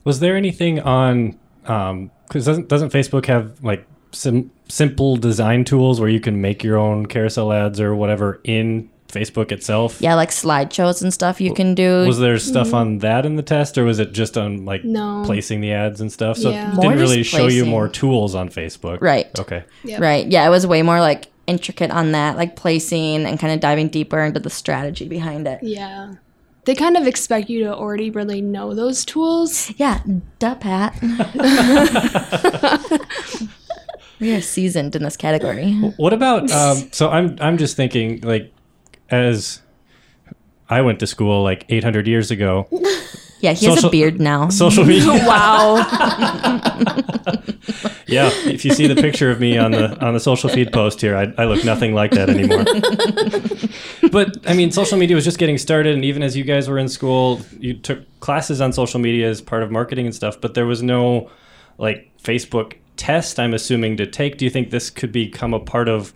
Was 0.04 0.20
there 0.20 0.36
anything 0.36 0.80
on? 0.80 1.38
um 1.66 2.10
Because 2.26 2.44
doesn't 2.46 2.68
doesn't 2.68 2.90
Facebook 2.92 3.26
have 3.26 3.62
like 3.62 3.86
sim- 4.12 4.50
simple 4.68 5.16
design 5.16 5.64
tools 5.64 6.00
where 6.00 6.08
you 6.08 6.20
can 6.20 6.40
make 6.40 6.62
your 6.62 6.78
own 6.78 7.06
carousel 7.06 7.52
ads 7.52 7.80
or 7.80 7.94
whatever 7.94 8.40
in 8.44 8.88
Facebook 9.08 9.52
itself? 9.52 10.00
yeah, 10.00 10.14
like 10.14 10.30
slideshows 10.30 11.02
and 11.02 11.12
stuff 11.12 11.40
you 11.40 11.52
can 11.52 11.74
do. 11.74 12.06
Was 12.06 12.18
there 12.18 12.36
mm-hmm. 12.36 12.48
stuff 12.48 12.72
on 12.72 12.98
that 12.98 13.26
in 13.26 13.36
the 13.36 13.42
test, 13.42 13.76
or 13.76 13.84
was 13.84 13.98
it 13.98 14.12
just 14.12 14.38
on 14.38 14.64
like 14.64 14.84
No. 14.84 15.22
placing 15.26 15.60
the 15.60 15.72
ads 15.72 16.00
and 16.00 16.10
stuff? 16.10 16.38
So 16.38 16.50
Yeah. 16.50 16.72
it 16.72 16.80
didn't 16.80 16.98
really 16.98 17.18
just 17.18 17.30
show 17.30 17.48
you 17.48 17.66
more 17.66 17.88
tools 17.88 18.34
on 18.34 18.48
Facebook, 18.48 19.00
Right. 19.00 19.26
Okay. 19.38 19.64
Yep. 19.84 20.00
Right. 20.00 20.26
Yeah, 20.26 20.46
it 20.46 20.50
was 20.50 20.66
way 20.66 20.82
more 20.82 21.00
like 21.00 21.26
intricate 21.46 21.90
on 21.90 22.12
that, 22.12 22.36
like 22.36 22.56
placing 22.56 23.26
and 23.26 23.38
kind 23.38 23.52
of 23.52 23.60
diving 23.60 23.88
deeper 23.88 24.20
into 24.20 24.40
the 24.40 24.50
strategy 24.50 25.08
behind 25.08 25.46
it. 25.46 25.58
Yeah. 25.62 26.14
They 26.64 26.76
kind 26.76 26.96
of 26.96 27.08
expect 27.08 27.50
you 27.50 27.64
to 27.64 27.74
already 27.74 28.10
really 28.10 28.40
know 28.40 28.72
those 28.72 29.04
tools. 29.04 29.72
Yeah, 29.76 30.00
duh, 30.38 30.54
Pat. 30.54 30.96
we 34.22 34.32
are 34.34 34.40
seasoned 34.40 34.94
in 34.94 35.02
this 35.02 35.16
category. 35.16 35.72
What 35.96 36.12
about? 36.12 36.50
Um, 36.50 36.88
so 36.92 37.10
I'm 37.10 37.36
I'm 37.40 37.58
just 37.58 37.76
thinking 37.76 38.20
like 38.22 38.54
as 39.10 39.60
I 40.70 40.80
went 40.80 41.00
to 41.00 41.06
school 41.06 41.42
like 41.42 41.66
800 41.68 42.06
years 42.06 42.30
ago. 42.30 42.68
Yeah, 43.40 43.52
he 43.52 43.66
has 43.66 43.82
a 43.82 43.90
beard 43.90 44.20
now. 44.20 44.48
Social 44.48 44.84
media. 44.84 45.10
Wow. 45.26 45.82
Yeah, 48.06 48.30
if 48.44 48.62
you 48.66 48.74
see 48.74 48.86
the 48.88 49.00
picture 49.00 49.30
of 49.30 49.40
me 49.40 49.56
on 49.56 49.70
the 49.70 49.98
on 50.04 50.12
the 50.12 50.20
social 50.20 50.50
feed 50.50 50.70
post 50.70 51.00
here, 51.00 51.16
I, 51.16 51.32
I 51.38 51.46
look 51.46 51.64
nothing 51.64 51.94
like 51.94 52.10
that 52.10 52.28
anymore. 52.28 52.64
but 54.10 54.36
I 54.46 54.52
mean, 54.52 54.70
social 54.70 54.98
media 54.98 55.16
was 55.16 55.24
just 55.24 55.38
getting 55.38 55.56
started, 55.56 55.94
and 55.94 56.04
even 56.04 56.22
as 56.22 56.36
you 56.36 56.44
guys 56.44 56.68
were 56.68 56.76
in 56.76 56.88
school, 56.88 57.40
you 57.58 57.72
took 57.72 58.00
classes 58.20 58.60
on 58.60 58.74
social 58.74 59.00
media 59.00 59.30
as 59.30 59.40
part 59.40 59.62
of 59.62 59.70
marketing 59.70 60.04
and 60.04 60.14
stuff. 60.14 60.38
But 60.38 60.52
there 60.52 60.66
was 60.66 60.82
no 60.82 61.30
like 61.78 62.10
Facebook 62.22 62.74
test. 62.96 63.38
I'm 63.38 63.54
assuming 63.54 63.96
to 63.98 64.06
take. 64.06 64.38
Do 64.38 64.44
you 64.44 64.50
think 64.50 64.70
this 64.70 64.90
could 64.90 65.12
become 65.12 65.54
a 65.54 65.60
part 65.60 65.88
of 65.88 66.12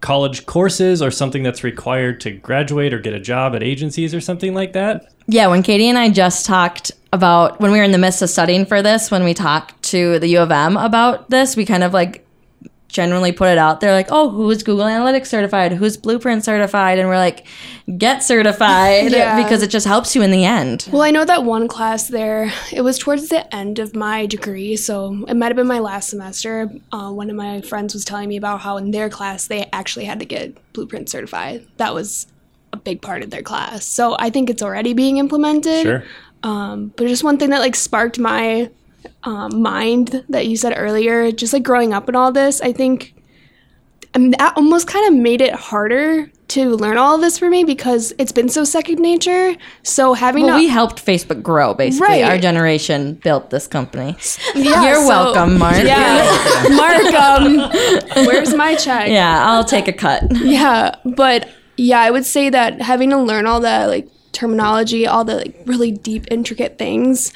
college 0.00 0.46
courses 0.46 1.02
or 1.02 1.10
something 1.10 1.42
that's 1.42 1.64
required 1.64 2.20
to 2.20 2.30
graduate 2.30 2.94
or 2.94 3.00
get 3.00 3.14
a 3.14 3.20
job 3.20 3.54
at 3.54 3.62
agencies 3.62 4.14
or 4.14 4.20
something 4.20 4.54
like 4.54 4.72
that? 4.74 5.12
yeah, 5.30 5.46
when 5.46 5.62
Katie 5.62 5.88
and 5.88 5.98
I 5.98 6.08
just 6.08 6.46
talked 6.46 6.90
about 7.12 7.60
when 7.60 7.70
we 7.70 7.78
were 7.78 7.84
in 7.84 7.92
the 7.92 7.98
midst 7.98 8.22
of 8.22 8.30
studying 8.30 8.64
for 8.64 8.80
this, 8.80 9.10
when 9.10 9.24
we 9.24 9.34
talked 9.34 9.80
to 9.84 10.18
the 10.18 10.28
U 10.28 10.40
of 10.40 10.50
M 10.50 10.78
about 10.78 11.28
this, 11.28 11.54
we 11.54 11.66
kind 11.66 11.84
of 11.84 11.92
like 11.92 12.26
generally 12.88 13.32
put 13.32 13.48
it 13.48 13.58
out 13.58 13.80
there 13.80 13.92
like, 13.92 14.08
oh, 14.10 14.30
who's 14.30 14.62
Google 14.62 14.86
Analytics 14.86 15.26
certified? 15.26 15.72
Who's 15.72 15.96
Blueprint 15.98 16.42
certified? 16.44 16.98
And 16.98 17.06
we're 17.08 17.18
like, 17.18 17.46
get 17.98 18.22
certified 18.22 19.12
Yeah. 19.12 19.42
because 19.42 19.62
it 19.62 19.68
just 19.68 19.86
helps 19.86 20.16
you 20.16 20.22
in 20.22 20.30
the 20.30 20.44
end. 20.44 20.88
Well, 20.90 21.02
I 21.02 21.10
know 21.10 21.24
that 21.26 21.44
one 21.44 21.68
class 21.68 22.08
there, 22.08 22.50
it 22.72 22.80
was 22.80 22.98
towards 22.98 23.28
the 23.28 23.54
end 23.54 23.78
of 23.78 23.94
my 23.94 24.24
degree, 24.26 24.74
so 24.76 25.24
it 25.28 25.34
might 25.34 25.48
have 25.48 25.56
been 25.56 25.66
my 25.66 25.80
last 25.80 26.08
semester. 26.08 26.70
Uh, 26.90 27.10
one 27.12 27.28
of 27.28 27.36
my 27.36 27.60
friends 27.60 27.92
was 27.92 28.04
telling 28.06 28.28
me 28.28 28.36
about 28.38 28.60
how 28.60 28.78
in 28.78 28.90
their 28.90 29.10
class 29.10 29.46
they 29.48 29.68
actually 29.72 30.06
had 30.06 30.18
to 30.20 30.24
get 30.24 30.56
blueprint 30.72 31.10
certified. 31.10 31.66
That 31.76 31.92
was 31.94 32.26
a 32.72 32.78
big 32.78 33.02
part 33.02 33.22
of 33.22 33.30
their 33.30 33.42
class. 33.42 33.84
So 33.84 34.16
I 34.18 34.30
think 34.30 34.48
it's 34.50 34.62
already 34.62 34.94
being 34.94 35.18
implemented. 35.18 35.82
Sure. 35.82 36.04
Um, 36.42 36.92
but 36.96 37.06
just 37.06 37.24
one 37.24 37.36
thing 37.36 37.50
that 37.50 37.58
like 37.60 37.74
sparked 37.74 38.18
my 38.18 38.70
um, 39.28 39.60
mind 39.62 40.24
that 40.28 40.46
you 40.46 40.56
said 40.56 40.72
earlier, 40.76 41.30
just 41.32 41.52
like 41.52 41.62
growing 41.62 41.92
up 41.92 42.08
and 42.08 42.16
all 42.16 42.32
this, 42.32 42.60
I 42.60 42.72
think 42.72 43.14
and 44.14 44.32
that 44.34 44.54
almost 44.56 44.86
kind 44.88 45.06
of 45.06 45.20
made 45.20 45.42
it 45.42 45.52
harder 45.52 46.30
to 46.48 46.70
learn 46.76 46.96
all 46.96 47.14
of 47.16 47.20
this 47.20 47.38
for 47.38 47.50
me 47.50 47.62
because 47.62 48.14
it's 48.18 48.32
been 48.32 48.48
so 48.48 48.64
second 48.64 49.00
nature. 49.00 49.54
So 49.82 50.14
having 50.14 50.44
Well, 50.46 50.54
to, 50.56 50.58
we 50.62 50.68
helped 50.68 51.04
Facebook 51.04 51.42
grow, 51.42 51.74
basically. 51.74 52.08
Right. 52.08 52.24
Our 52.24 52.38
generation 52.38 53.14
built 53.22 53.50
this 53.50 53.66
company. 53.66 54.16
Yeah, 54.54 54.82
You're 54.86 54.94
so- 55.02 55.08
welcome, 55.08 55.58
Mark. 55.58 55.76
Yeah, 55.76 56.24
Mark, 56.70 57.14
um, 57.14 58.24
where's 58.26 58.54
my 58.54 58.74
check? 58.76 59.08
Yeah, 59.10 59.46
I'll 59.46 59.64
take 59.64 59.88
a 59.88 59.92
cut. 59.92 60.22
Yeah, 60.42 60.94
but 61.04 61.46
yeah, 61.76 62.00
I 62.00 62.10
would 62.10 62.24
say 62.24 62.48
that 62.48 62.80
having 62.80 63.10
to 63.10 63.18
learn 63.18 63.44
all 63.46 63.60
that 63.60 63.86
like 63.88 64.08
terminology, 64.32 65.06
all 65.06 65.24
the 65.24 65.36
like 65.36 65.54
really 65.66 65.92
deep, 65.92 66.24
intricate 66.30 66.78
things, 66.78 67.32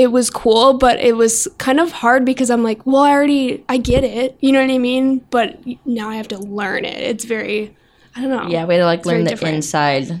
it 0.00 0.10
was 0.10 0.30
cool, 0.30 0.74
but 0.74 0.98
it 0.98 1.14
was 1.16 1.46
kind 1.58 1.78
of 1.78 1.92
hard 1.92 2.24
because 2.24 2.50
I'm 2.50 2.62
like, 2.62 2.86
well, 2.86 3.02
I 3.02 3.10
already 3.10 3.62
I 3.68 3.76
get 3.76 4.02
it, 4.02 4.36
you 4.40 4.50
know 4.50 4.60
what 4.60 4.70
I 4.70 4.78
mean? 4.78 5.18
But 5.30 5.58
now 5.84 6.08
I 6.08 6.16
have 6.16 6.28
to 6.28 6.38
learn 6.38 6.84
it. 6.86 6.96
It's 7.02 7.24
very, 7.24 7.76
I 8.16 8.22
don't 8.22 8.30
know. 8.30 8.48
Yeah, 8.48 8.64
we 8.64 8.74
had 8.74 8.80
to 8.80 8.86
like 8.86 9.04
learn 9.04 9.24
the 9.24 9.30
different. 9.30 9.56
inside 9.56 10.20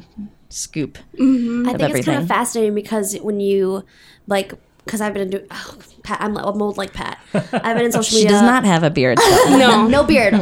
scoop. 0.50 0.98
I 1.14 1.74
think 1.76 1.96
it's 1.96 2.04
kind 2.06 2.20
of 2.20 2.28
fascinating 2.28 2.74
because 2.74 3.16
when 3.20 3.40
you 3.40 3.84
like, 4.26 4.52
because 4.84 5.00
I've 5.00 5.14
been 5.14 5.30
doing, 5.30 5.46
oh, 5.50 5.78
Pat, 6.02 6.20
I'm, 6.20 6.36
I'm 6.36 6.60
old 6.60 6.76
like 6.76 6.92
Pat. 6.92 7.18
I've 7.32 7.76
been 7.76 7.86
in 7.86 7.92
social 7.92 8.16
media. 8.18 8.28
She 8.28 8.34
does 8.34 8.42
not 8.42 8.64
have 8.64 8.82
a 8.82 8.90
beard. 8.90 9.16
though. 9.18 9.56
No. 9.56 9.86
no 9.96 10.04
beard, 10.04 10.34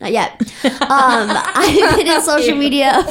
not 0.00 0.12
yet. 0.12 0.40
Um, 0.64 1.28
I've 1.30 1.96
been 1.96 2.06
in 2.06 2.22
social 2.22 2.56
media. 2.56 3.04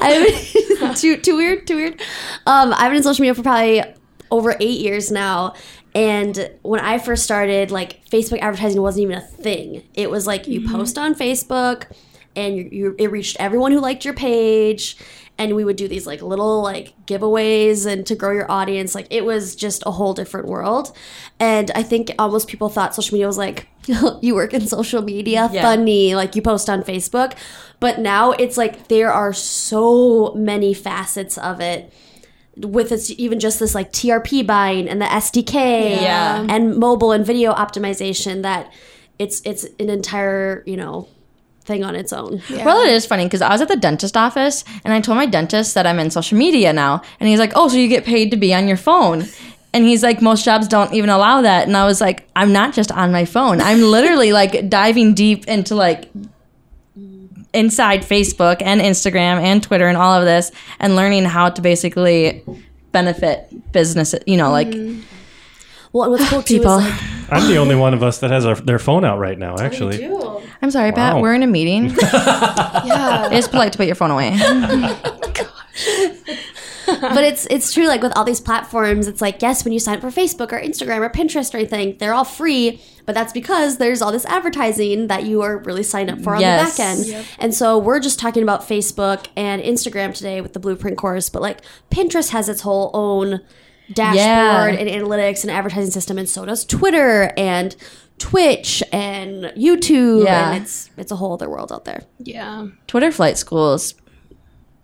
I've 0.00 0.96
too 0.96 1.16
too 1.16 1.36
weird, 1.36 1.66
too 1.66 1.76
weird. 1.76 2.00
Um, 2.46 2.72
I've 2.74 2.90
been 2.90 2.96
in 2.96 3.02
social 3.02 3.22
media 3.22 3.34
for 3.34 3.42
probably 3.42 3.82
over 4.30 4.56
eight 4.60 4.80
years 4.80 5.10
now. 5.10 5.54
And 5.94 6.50
when 6.62 6.80
I 6.80 6.98
first 6.98 7.24
started, 7.24 7.70
like 7.70 8.04
Facebook 8.06 8.40
advertising 8.40 8.80
wasn't 8.80 9.04
even 9.04 9.16
a 9.16 9.20
thing. 9.20 9.82
It 9.94 10.10
was 10.10 10.26
like 10.26 10.46
you 10.46 10.68
post 10.68 10.98
on 10.98 11.14
Facebook, 11.14 11.90
and 12.36 12.56
you, 12.56 12.68
you 12.70 12.96
it 12.98 13.10
reached 13.10 13.36
everyone 13.40 13.72
who 13.72 13.80
liked 13.80 14.04
your 14.04 14.14
page. 14.14 14.96
And 15.40 15.54
we 15.54 15.64
would 15.64 15.76
do 15.76 15.86
these 15.86 16.04
like 16.04 16.20
little 16.20 16.62
like 16.62 16.94
giveaways 17.06 17.86
and 17.86 18.04
to 18.06 18.16
grow 18.16 18.32
your 18.32 18.50
audience. 18.50 18.94
Like 18.94 19.06
it 19.10 19.24
was 19.24 19.54
just 19.54 19.84
a 19.86 19.92
whole 19.92 20.12
different 20.12 20.48
world. 20.48 20.96
And 21.38 21.70
I 21.76 21.84
think 21.84 22.10
almost 22.18 22.48
people 22.48 22.68
thought 22.68 22.94
social 22.94 23.14
media 23.14 23.28
was 23.28 23.38
like 23.38 23.68
you 24.22 24.34
work 24.34 24.54
in 24.54 24.66
social 24.66 25.02
media, 25.02 25.48
Yeah. 25.52 25.62
funny, 25.62 26.14
like 26.14 26.36
you 26.36 26.42
post 26.42 26.68
on 26.70 26.82
Facebook. 26.82 27.34
But 27.80 27.98
now 28.00 28.32
it's 28.32 28.56
like 28.56 28.88
there 28.88 29.12
are 29.12 29.32
so 29.32 30.32
many 30.34 30.74
facets 30.74 31.38
of 31.38 31.60
it 31.60 31.92
with 32.56 32.90
it's 32.90 33.10
even 33.12 33.38
just 33.38 33.60
this 33.60 33.74
like 33.74 33.92
TRP 33.92 34.44
buying 34.46 34.88
and 34.88 35.00
the 35.00 35.06
SDK 35.06 36.00
Yeah. 36.02 36.44
and 36.48 36.76
mobile 36.76 37.12
and 37.12 37.24
video 37.24 37.52
optimization 37.54 38.42
that 38.42 38.72
it's 39.18 39.40
it's 39.44 39.64
an 39.78 39.88
entire, 39.90 40.62
you 40.66 40.76
know, 40.76 41.08
thing 41.64 41.84
on 41.84 41.94
its 41.94 42.12
own. 42.12 42.42
Well, 42.50 42.80
it 42.84 42.90
is 42.92 43.04
funny 43.06 43.24
because 43.24 43.42
I 43.42 43.50
was 43.50 43.60
at 43.60 43.68
the 43.68 43.76
dentist 43.76 44.16
office 44.16 44.64
and 44.84 44.92
I 44.92 45.00
told 45.00 45.18
my 45.18 45.26
dentist 45.26 45.74
that 45.74 45.86
I'm 45.86 45.98
in 45.98 46.10
social 46.10 46.38
media 46.38 46.72
now. 46.72 47.02
And 47.20 47.28
he's 47.28 47.38
like, 47.38 47.52
Oh, 47.54 47.68
so 47.68 47.76
you 47.76 47.88
get 47.88 48.04
paid 48.04 48.30
to 48.32 48.36
be 48.36 48.52
on 48.54 48.66
your 48.66 48.76
phone. 48.78 49.26
And 49.74 49.84
he's 49.84 50.02
like, 50.02 50.22
Most 50.22 50.44
jobs 50.44 50.66
don't 50.68 50.92
even 50.94 51.10
allow 51.10 51.42
that. 51.42 51.66
And 51.66 51.76
I 51.76 51.84
was 51.84 52.00
like, 52.00 52.28
I'm 52.34 52.52
not 52.52 52.74
just 52.74 52.90
on 52.92 53.12
my 53.12 53.24
phone. 53.24 53.60
I'm 53.60 53.80
literally 53.82 54.32
like 54.32 54.68
diving 54.68 55.14
deep 55.14 55.46
into 55.46 55.74
like 55.74 56.10
inside 57.54 58.02
Facebook 58.02 58.60
and 58.62 58.80
Instagram 58.80 59.40
and 59.42 59.62
Twitter 59.62 59.86
and 59.86 59.96
all 59.96 60.12
of 60.12 60.24
this 60.24 60.50
and 60.80 60.96
learning 60.96 61.24
how 61.24 61.48
to 61.50 61.62
basically 61.62 62.42
benefit 62.92 63.72
business, 63.72 64.14
you 64.26 64.36
know, 64.36 64.50
like 64.50 64.68
Well, 65.92 66.04
and 66.04 66.12
what's 66.12 66.28
cool 66.28 66.42
people. 66.42 66.76
like 66.78 67.02
I'm 67.30 67.48
the 67.48 67.56
only 67.58 67.74
one 67.74 67.92
of 67.94 68.02
us 68.02 68.18
that 68.20 68.30
has 68.30 68.46
our, 68.46 68.54
their 68.54 68.78
phone 68.78 69.04
out 69.04 69.18
right 69.18 69.38
now, 69.38 69.56
actually. 69.58 70.02
I'm 70.62 70.70
sorry, 70.70 70.92
Pat, 70.92 71.20
we're 71.20 71.34
in 71.34 71.42
a 71.42 71.46
meeting. 71.46 71.94
Yeah. 72.88 73.28
It's 73.32 73.48
polite 73.48 73.72
to 73.72 73.76
put 73.78 73.86
your 73.86 73.96
phone 73.96 74.10
away. 74.10 74.30
but 77.00 77.24
it's 77.24 77.46
it's 77.50 77.72
true 77.72 77.86
like 77.86 78.02
with 78.02 78.16
all 78.16 78.24
these 78.24 78.40
platforms 78.40 79.06
it's 79.06 79.20
like 79.20 79.40
yes 79.42 79.64
when 79.64 79.72
you 79.72 79.78
sign 79.78 79.96
up 79.96 80.00
for 80.00 80.08
facebook 80.10 80.52
or 80.52 80.60
instagram 80.60 81.00
or 81.00 81.10
pinterest 81.10 81.52
or 81.54 81.58
anything 81.58 81.96
they're 81.98 82.14
all 82.14 82.24
free 82.24 82.80
but 83.06 83.14
that's 83.14 83.32
because 83.32 83.78
there's 83.78 84.00
all 84.02 84.12
this 84.12 84.24
advertising 84.26 85.06
that 85.08 85.24
you 85.24 85.42
are 85.42 85.58
really 85.58 85.82
signed 85.82 86.10
up 86.10 86.20
for 86.20 86.34
on 86.34 86.40
Yes. 86.40 86.76
the 86.76 86.82
back 86.82 86.88
end 87.20 87.26
and 87.38 87.54
so 87.54 87.78
we're 87.78 88.00
just 88.00 88.18
talking 88.18 88.42
about 88.42 88.62
facebook 88.62 89.26
and 89.36 89.62
instagram 89.62 90.14
today 90.14 90.40
with 90.40 90.52
the 90.52 90.60
blueprint 90.60 90.96
course 90.98 91.28
but 91.28 91.42
like 91.42 91.60
pinterest 91.90 92.30
has 92.30 92.48
its 92.48 92.62
whole 92.62 92.90
own 92.94 93.40
dashboard 93.92 94.16
Yeah. 94.16 94.80
and 94.80 94.88
analytics 94.88 95.42
and 95.42 95.50
advertising 95.50 95.90
system 95.90 96.18
and 96.18 96.28
so 96.28 96.44
does 96.44 96.64
twitter 96.64 97.32
and 97.36 97.74
twitch 98.18 98.82
and 98.92 99.44
youtube 99.56 100.24
Yeah. 100.24 100.52
and 100.52 100.62
it's 100.62 100.90
it's 100.96 101.12
a 101.12 101.16
whole 101.16 101.32
other 101.34 101.48
world 101.48 101.72
out 101.72 101.84
there 101.84 102.02
yeah. 102.18 102.66
Twitter 102.86 103.12
flight 103.12 103.38
school 103.38 103.74
is 103.74 103.94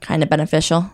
kind 0.00 0.22
of 0.22 0.28
beneficial. 0.28 0.90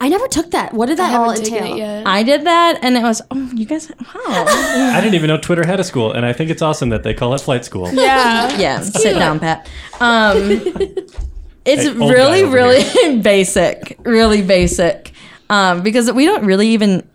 I 0.00 0.08
never 0.08 0.26
took 0.28 0.50
that 0.50 0.72
what 0.72 0.86
did 0.86 1.00
I 1.00 1.10
that 1.10 1.20
all 1.20 1.30
entail 1.30 1.74
it 1.74 1.78
yet. 1.78 2.06
I 2.06 2.22
did 2.22 2.44
that, 2.44 2.78
and 2.82 2.96
it 2.96 3.02
was 3.02 3.22
oh, 3.30 3.50
you 3.54 3.66
guys, 3.66 3.90
wow, 3.90 4.44
I 4.46 5.00
didn't 5.00 5.14
even 5.14 5.28
know 5.28 5.38
Twitter 5.38 5.66
had 5.66 5.80
a 5.80 5.84
school, 5.84 6.12
and 6.12 6.24
I 6.24 6.32
think 6.32 6.50
it's 6.50 6.62
awesome 6.62 6.90
that 6.90 7.02
they 7.02 7.14
call 7.14 7.34
it 7.34 7.40
flight 7.40 7.64
school. 7.64 7.90
yeah. 7.92 8.56
yeah. 8.58 8.80
Sit 8.80 9.14
down, 9.14 9.40
Pat. 9.40 9.68
Um, 10.00 10.36
it's 11.64 11.84
Hey, 11.84 11.90
really, 11.92 12.44
really 12.44 13.18
basic, 13.22 13.98
really 14.00 14.42
basic, 14.42 15.12
um, 15.48 15.82
because 15.82 16.10
we 16.12 16.24
don't 16.24 16.44
really 16.44 16.68
even 16.68 17.08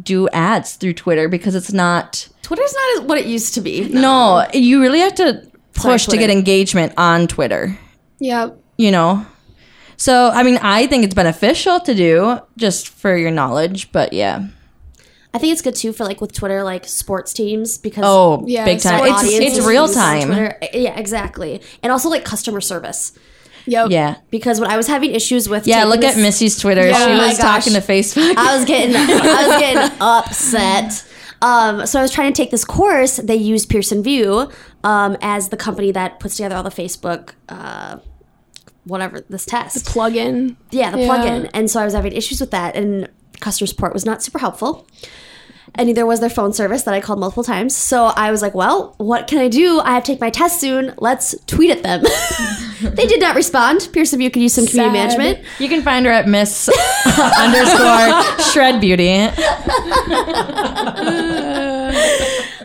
do 0.00 0.28
ads 0.30 0.76
through 0.76 0.94
Twitter 0.94 1.28
because 1.28 1.54
it's 1.54 1.72
not. 1.72 2.28
twitter's 2.42 2.74
not 2.74 3.06
what 3.06 3.18
it 3.18 3.26
used 3.26 3.54
to 3.54 3.60
be 3.60 3.88
No, 3.88 4.46
you 4.54 4.80
really 4.80 5.00
have 5.00 5.14
to 5.16 5.46
push 5.74 6.06
to 6.06 6.16
get 6.16 6.30
engagement 6.30 6.92
on 6.96 7.26
Twitter. 7.26 7.78
Yeah. 8.18 8.50
You 8.78 8.90
know. 8.90 9.26
So, 9.96 10.30
I 10.32 10.42
mean, 10.42 10.58
I 10.62 10.86
think 10.86 11.04
it's 11.04 11.14
beneficial 11.14 11.80
to 11.80 11.94
do 11.94 12.40
just 12.56 12.88
for 12.88 13.16
your 13.16 13.30
knowledge, 13.30 13.92
but 13.92 14.12
yeah. 14.12 14.46
I 15.34 15.38
think 15.38 15.52
it's 15.52 15.62
good 15.62 15.74
too 15.76 15.92
for 15.92 16.04
like 16.04 16.20
with 16.20 16.32
Twitter, 16.32 16.62
like 16.62 16.86
sports 16.86 17.32
teams 17.32 17.78
because 17.78 18.04
Oh, 18.06 18.44
Yeah, 18.46 18.64
big 18.64 18.80
time. 18.80 19.00
It's 19.04 19.24
it's 19.56 19.66
real 19.66 19.88
time. 19.88 20.26
Twitter. 20.26 20.58
Yeah, 20.74 20.98
exactly, 20.98 21.62
and 21.82 21.90
also 21.90 22.08
like 22.10 22.24
customer 22.24 22.60
service 22.60 23.12
Yep. 23.66 23.90
Yeah. 23.90 24.16
because 24.30 24.60
when 24.60 24.70
I 24.70 24.76
was 24.76 24.88
having 24.88 25.12
issues 25.14 25.48
with 25.48 25.66
Yeah, 25.66 25.84
taking 25.84 25.90
look 25.90 26.04
at 26.04 26.16
Missy's 26.16 26.58
Twitter. 26.58 26.86
Yeah. 26.86 27.06
she 27.06 27.12
Oh 27.12 27.26
was 27.28 27.38
gosh. 27.38 27.64
talking 27.64 27.72
to 27.74 27.80
Facebook. 27.80 28.34
I 28.36 28.56
was 28.56 28.64
getting 28.66 28.94
I 28.96 29.46
was 29.48 29.58
getting 29.60 29.98
upset. 30.00 31.04
Um, 31.40 31.86
so 31.86 31.98
I 31.98 32.02
was 32.02 32.10
trying 32.12 32.32
to 32.32 32.36
take 32.36 32.50
this 32.50 32.64
course. 32.64 33.16
They 33.16 33.34
use 33.36 33.64
Pearson 33.66 34.02
VUE 34.02 34.50
um, 34.84 35.16
as 35.22 35.48
the 35.48 35.56
company 35.56 35.90
that 35.92 36.20
puts 36.20 36.36
together 36.36 36.56
all 36.56 36.62
the 36.62 36.70
Facebook. 36.70 37.30
Uh, 37.48 37.98
Whatever 38.84 39.20
this 39.28 39.44
test, 39.46 39.84
The 39.84 39.90
Plug-in. 39.90 40.56
yeah, 40.70 40.90
the 40.90 41.00
Yeah. 41.02 41.08
plugin. 41.08 41.50
And 41.54 41.70
so 41.70 41.80
I 41.80 41.84
was 41.84 41.94
having 41.94 42.12
issues 42.12 42.40
with 42.40 42.50
that, 42.50 42.74
and 42.74 43.08
customer 43.40 43.66
support 43.66 43.92
was 43.92 44.04
not 44.04 44.22
super 44.22 44.38
helpful. 44.38 44.86
And 45.74 45.86
neither 45.86 46.04
was 46.04 46.20
their 46.20 46.28
phone 46.28 46.52
service 46.52 46.82
that 46.82 46.92
I 46.92 47.00
called 47.00 47.18
multiple 47.18 47.44
times. 47.44 47.74
So 47.74 48.06
I 48.06 48.30
was 48.30 48.42
like, 48.42 48.54
well, 48.54 48.94
what 48.98 49.26
can 49.26 49.38
I 49.38 49.48
do? 49.48 49.80
I 49.80 49.92
have 49.94 50.02
to 50.04 50.12
take 50.12 50.20
my 50.20 50.28
test 50.28 50.60
soon. 50.60 50.92
Let's 50.98 51.34
tweet 51.46 51.70
at 51.70 51.82
them. 51.82 52.02
they 52.94 53.06
did 53.06 53.20
not 53.20 53.34
respond. 53.36 53.88
Pearson 53.92 54.18
VUE 54.18 54.28
could 54.30 54.42
use 54.42 54.52
some 54.52 54.66
community 54.66 54.98
Sad. 54.98 55.18
management. 55.18 55.46
You 55.60 55.68
can 55.70 55.80
find 55.82 56.04
her 56.04 56.12
at 56.12 56.28
Miss 56.28 56.68
underscore 57.38 58.22
Shred 58.52 58.80
Beauty. 58.82 59.06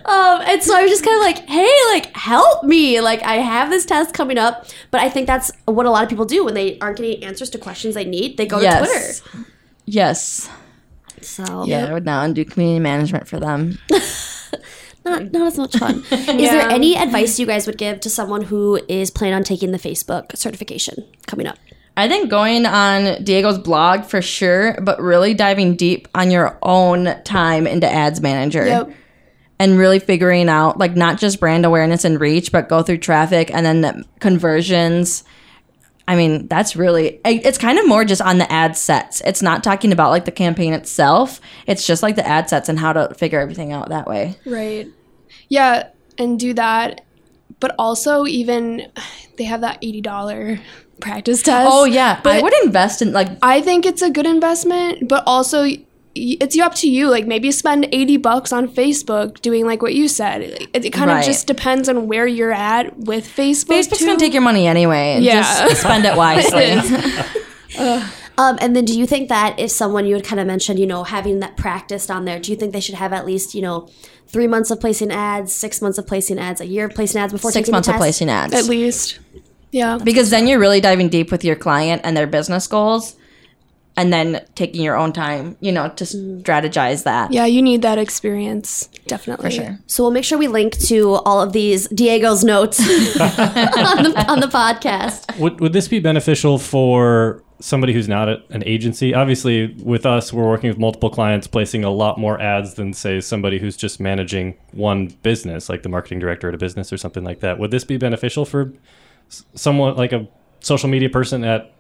Um, 0.08 0.42
and 0.46 0.64
so 0.64 0.74
I 0.76 0.84
was 0.84 0.92
just 0.92 1.04
kind 1.04 1.18
of 1.18 1.22
like, 1.22 1.50
hey, 1.50 1.70
like, 1.92 2.16
help 2.16 2.64
me. 2.64 3.02
Like, 3.02 3.22
I 3.24 3.36
have 3.36 3.70
this 3.70 3.86
test 3.86 4.14
coming 4.14 4.38
up. 4.38 4.66
But 4.90 5.02
I 5.02 5.10
think 5.10 5.28
that's 5.28 5.52
what 5.66 5.86
a 5.86 5.90
lot 5.90 6.04
of 6.04 6.10
people 6.10 6.26
do 6.26 6.46
when 6.46 6.54
they 6.54 6.80
aren't 6.80 6.98
getting 6.98 7.24
answers 7.24 7.50
to 7.52 7.58
questions 7.58 7.96
they 7.96 8.06
need. 8.06 8.38
They 8.38 8.46
go 8.46 8.60
to 8.60 8.66
Twitter. 8.86 9.46
Yes. 9.86 10.50
So, 11.22 11.66
Yeah, 11.66 11.88
I 11.88 11.94
would 11.94 12.06
now 12.06 12.26
do 12.32 12.46
community 12.46 12.80
management 12.80 13.28
for 13.28 13.40
them. 13.40 13.80
not, 15.06 15.32
not 15.32 15.48
as 15.48 15.58
much 15.58 15.76
fun. 15.78 16.04
Is 16.12 16.52
there 16.52 16.70
any 16.70 16.96
advice 16.98 17.40
you 17.40 17.46
guys 17.46 17.68
would 17.68 17.78
give 17.78 18.00
to 18.02 18.10
someone 18.10 18.44
who 18.44 18.80
is 18.88 19.12
planning 19.12 19.36
on 19.36 19.44
taking 19.44 19.72
the 19.72 19.78
Facebook 19.78 20.38
certification 20.38 21.06
coming 21.26 21.48
up? 21.48 21.58
I 21.96 22.08
think 22.08 22.30
going 22.30 22.66
on 22.66 23.24
Diego's 23.24 23.58
blog 23.58 24.06
for 24.06 24.22
sure, 24.22 24.80
but 24.82 25.02
really 25.02 25.34
diving 25.34 25.76
deep 25.76 26.08
on 26.14 26.30
your 26.30 26.58
own 26.62 27.16
time 27.24 27.66
into 27.66 27.92
Ads 27.92 28.22
Manager. 28.22 28.68
Yep. 28.68 28.92
And 29.60 29.78
really 29.78 30.00
figuring 30.00 30.50
out 30.50 30.78
like 30.78 30.96
not 30.96 31.18
just 31.18 31.40
brand 31.40 31.66
awareness 31.66 32.06
and 32.06 32.20
reach, 32.20 32.52
but 32.52 32.70
go 32.70 32.84
through 32.84 33.00
traffic 33.00 33.52
and 33.54 33.66
then 33.66 33.82
the 33.82 34.06
conversions. 34.20 35.24
I 36.08 36.16
mean, 36.16 36.48
that's 36.48 36.76
really 36.76 37.20
it's 37.26 37.58
kind 37.58 37.78
of 37.80 37.88
more 37.88 38.06
just 38.06 38.22
on 38.22 38.38
the 38.38 38.50
ad 38.52 38.78
sets. 38.78 39.22
It's 39.22 39.42
not 39.42 39.64
talking 39.64 39.92
about 39.92 40.12
like 40.12 40.26
the 40.26 40.32
campaign 40.32 40.74
itself. 40.74 41.42
It's 41.66 41.86
just 41.86 42.02
like 42.04 42.16
the 42.16 42.26
ad 42.26 42.50
sets 42.50 42.70
and 42.70 42.80
how 42.80 42.94
to 42.94 43.14
figure 43.16 43.40
everything 43.40 43.74
out 43.74 43.90
that 43.90 44.08
way. 44.08 44.36
Right. 44.46 44.88
Yeah, 45.50 45.90
and 46.18 46.40
do 46.40 46.54
that. 46.54 47.02
But 47.60 47.76
also 47.80 48.26
even 48.26 48.92
they 49.38 49.44
have 49.46 49.62
that 49.62 49.82
$80 49.82 50.60
practice 51.02 51.42
test. 51.42 51.70
Oh 51.72 51.86
yeah, 51.86 52.20
But 52.24 52.38
I 52.38 52.42
would 52.42 52.54
invest 52.64 53.02
in 53.02 53.12
like 53.12 53.30
I 53.42 53.62
think 53.62 53.86
it's 53.86 54.02
a 54.02 54.10
good 54.10 54.26
investment, 54.26 55.10
but 55.10 55.24
also 55.28 55.68
it's 56.42 56.58
up 56.60 56.76
to 56.76 56.90
you. 56.90 57.10
Like 57.10 57.26
maybe 57.28 57.52
spend 57.52 57.88
80 57.92 58.18
bucks 58.18 58.52
on 58.52 58.68
Facebook 58.68 59.42
doing 59.42 59.66
like 59.66 59.82
what 59.82 59.94
you 59.94 60.08
said. 60.08 60.42
It, 60.42 60.70
it 60.86 60.90
kind 60.92 61.10
Right. 61.10 61.20
of 61.20 61.26
just 61.26 61.48
depends 61.48 61.88
on 61.90 62.08
where 62.08 62.28
you're 62.28 62.52
at 62.52 62.98
with 62.98 63.26
Facebook. 63.28 63.78
Facebook's 63.80 64.00
too. 64.00 64.06
gonna 64.06 64.20
take 64.20 64.34
your 64.34 64.42
money 64.42 64.68
anyway. 64.68 65.20
Yeah. 65.22 65.68
Just 65.70 65.82
spend 65.82 66.06
it 66.06 66.16
wisely. 66.24 66.78
Um, 68.40 68.56
and 68.62 68.76
then 68.76 68.86
do 68.86 68.96
you 68.98 69.08
think 69.08 69.30
that 69.30 69.60
if 69.60 69.72
someone 69.72 70.06
you 70.06 70.14
had 70.14 70.24
kind 70.24 70.40
of 70.40 70.46
mentioned, 70.46 70.78
you 70.78 70.86
know, 70.86 71.04
having 71.04 71.40
that 71.40 71.58
practiced 71.58 72.12
on 72.12 72.26
there, 72.26 72.40
do 72.40 72.52
you 72.52 72.56
think 72.56 72.72
they 72.72 72.80
should 72.80 72.94
have 72.94 73.12
at 73.12 73.26
least, 73.26 73.56
you 73.56 73.64
know, 73.64 73.90
three 74.28 74.46
months 74.46 74.70
of 74.70 74.80
placing 74.80 75.10
ads, 75.12 75.52
six 75.56 75.82
months 75.82 75.98
of 75.98 76.06
placing 76.06 76.38
ads, 76.38 76.62
a 76.62 76.68
year 76.68 76.86
of 76.86 76.94
placing 76.94 77.20
ads 77.20 77.34
before 77.34 77.50
Six 77.52 77.66
taking 77.66 77.72
months 77.72 77.88
the 77.88 77.96
of 77.96 78.00
placing 78.00 78.30
ads. 78.30 78.54
at 78.54 78.66
least. 78.66 79.18
Yeah. 79.72 79.98
because 80.04 80.30
then 80.30 80.46
you're 80.46 80.60
really 80.60 80.80
diving 80.80 81.10
deep 81.10 81.32
with 81.32 81.44
your 81.44 81.56
client 81.56 82.02
and 82.06 82.16
their 82.16 82.28
business 82.28 82.68
goals 82.68 83.16
and 83.98 84.14
then 84.14 84.46
taking 84.56 84.82
your 84.82 84.96
own 84.96 85.12
time 85.12 85.58
you 85.60 85.72
know 85.72 85.90
to 85.90 86.06
mm. 86.06 86.42
strategize 86.44 87.04
that 87.04 87.34
Yeah, 87.34 87.46
you 87.46 87.62
need 87.62 87.82
that 87.82 87.98
experience. 87.98 88.90
Definitely. 89.08 89.50
for 89.50 89.52
sure 89.52 89.80
So 89.88 90.04
we'll 90.04 90.12
make 90.12 90.24
sure 90.24 90.38
we 90.38 90.48
link 90.48 90.78
to 90.88 91.16
all 91.26 91.42
of 91.42 91.52
these 91.52 91.88
Diego's 91.90 92.44
notes 92.44 92.80
on, 92.80 94.04
the, 94.04 94.26
on 94.30 94.40
the 94.40 94.48
podcast. 94.48 95.38
Would, 95.40 95.60
would 95.60 95.74
this 95.74 95.88
be 95.88 96.00
beneficial 96.00 96.58
for 96.60 97.44
somebody 97.60 97.94
who's 97.94 98.08
not 98.08 98.30
a, 98.30 98.44
an 98.50 98.64
agency? 98.66 99.14
Obviously, 99.14 99.74
with 99.84 100.06
us, 100.06 100.32
we're 100.32 100.48
working 100.48 100.70
with 100.70 100.78
multiple 100.78 101.10
clients, 101.10 101.48
placing 101.48 101.84
a 101.84 101.90
lot 101.90 102.20
more 102.20 102.40
ads 102.40 102.76
than, 102.76 102.94
say, 102.94 103.20
somebody 103.22 103.60
who's 103.60 103.78
just 103.78 104.00
managing 104.00 104.56
one 104.72 105.08
business, 105.24 105.70
like 105.70 105.84
the 105.84 105.90
marketing 105.90 106.20
director 106.20 106.50
at 106.50 106.56
a 106.56 106.58
business 106.58 106.92
or 106.94 106.98
something 106.98 107.24
like 107.24 107.40
that. 107.40 107.60
Would 107.60 107.72
this 107.72 107.84
be 107.84 107.98
beneficial 107.98 108.46
for 108.46 108.74
someone 109.56 109.96
like 109.96 110.12
a 110.12 110.28
social 110.60 110.90
media 110.90 111.10
person 111.10 111.44
at 111.44 111.74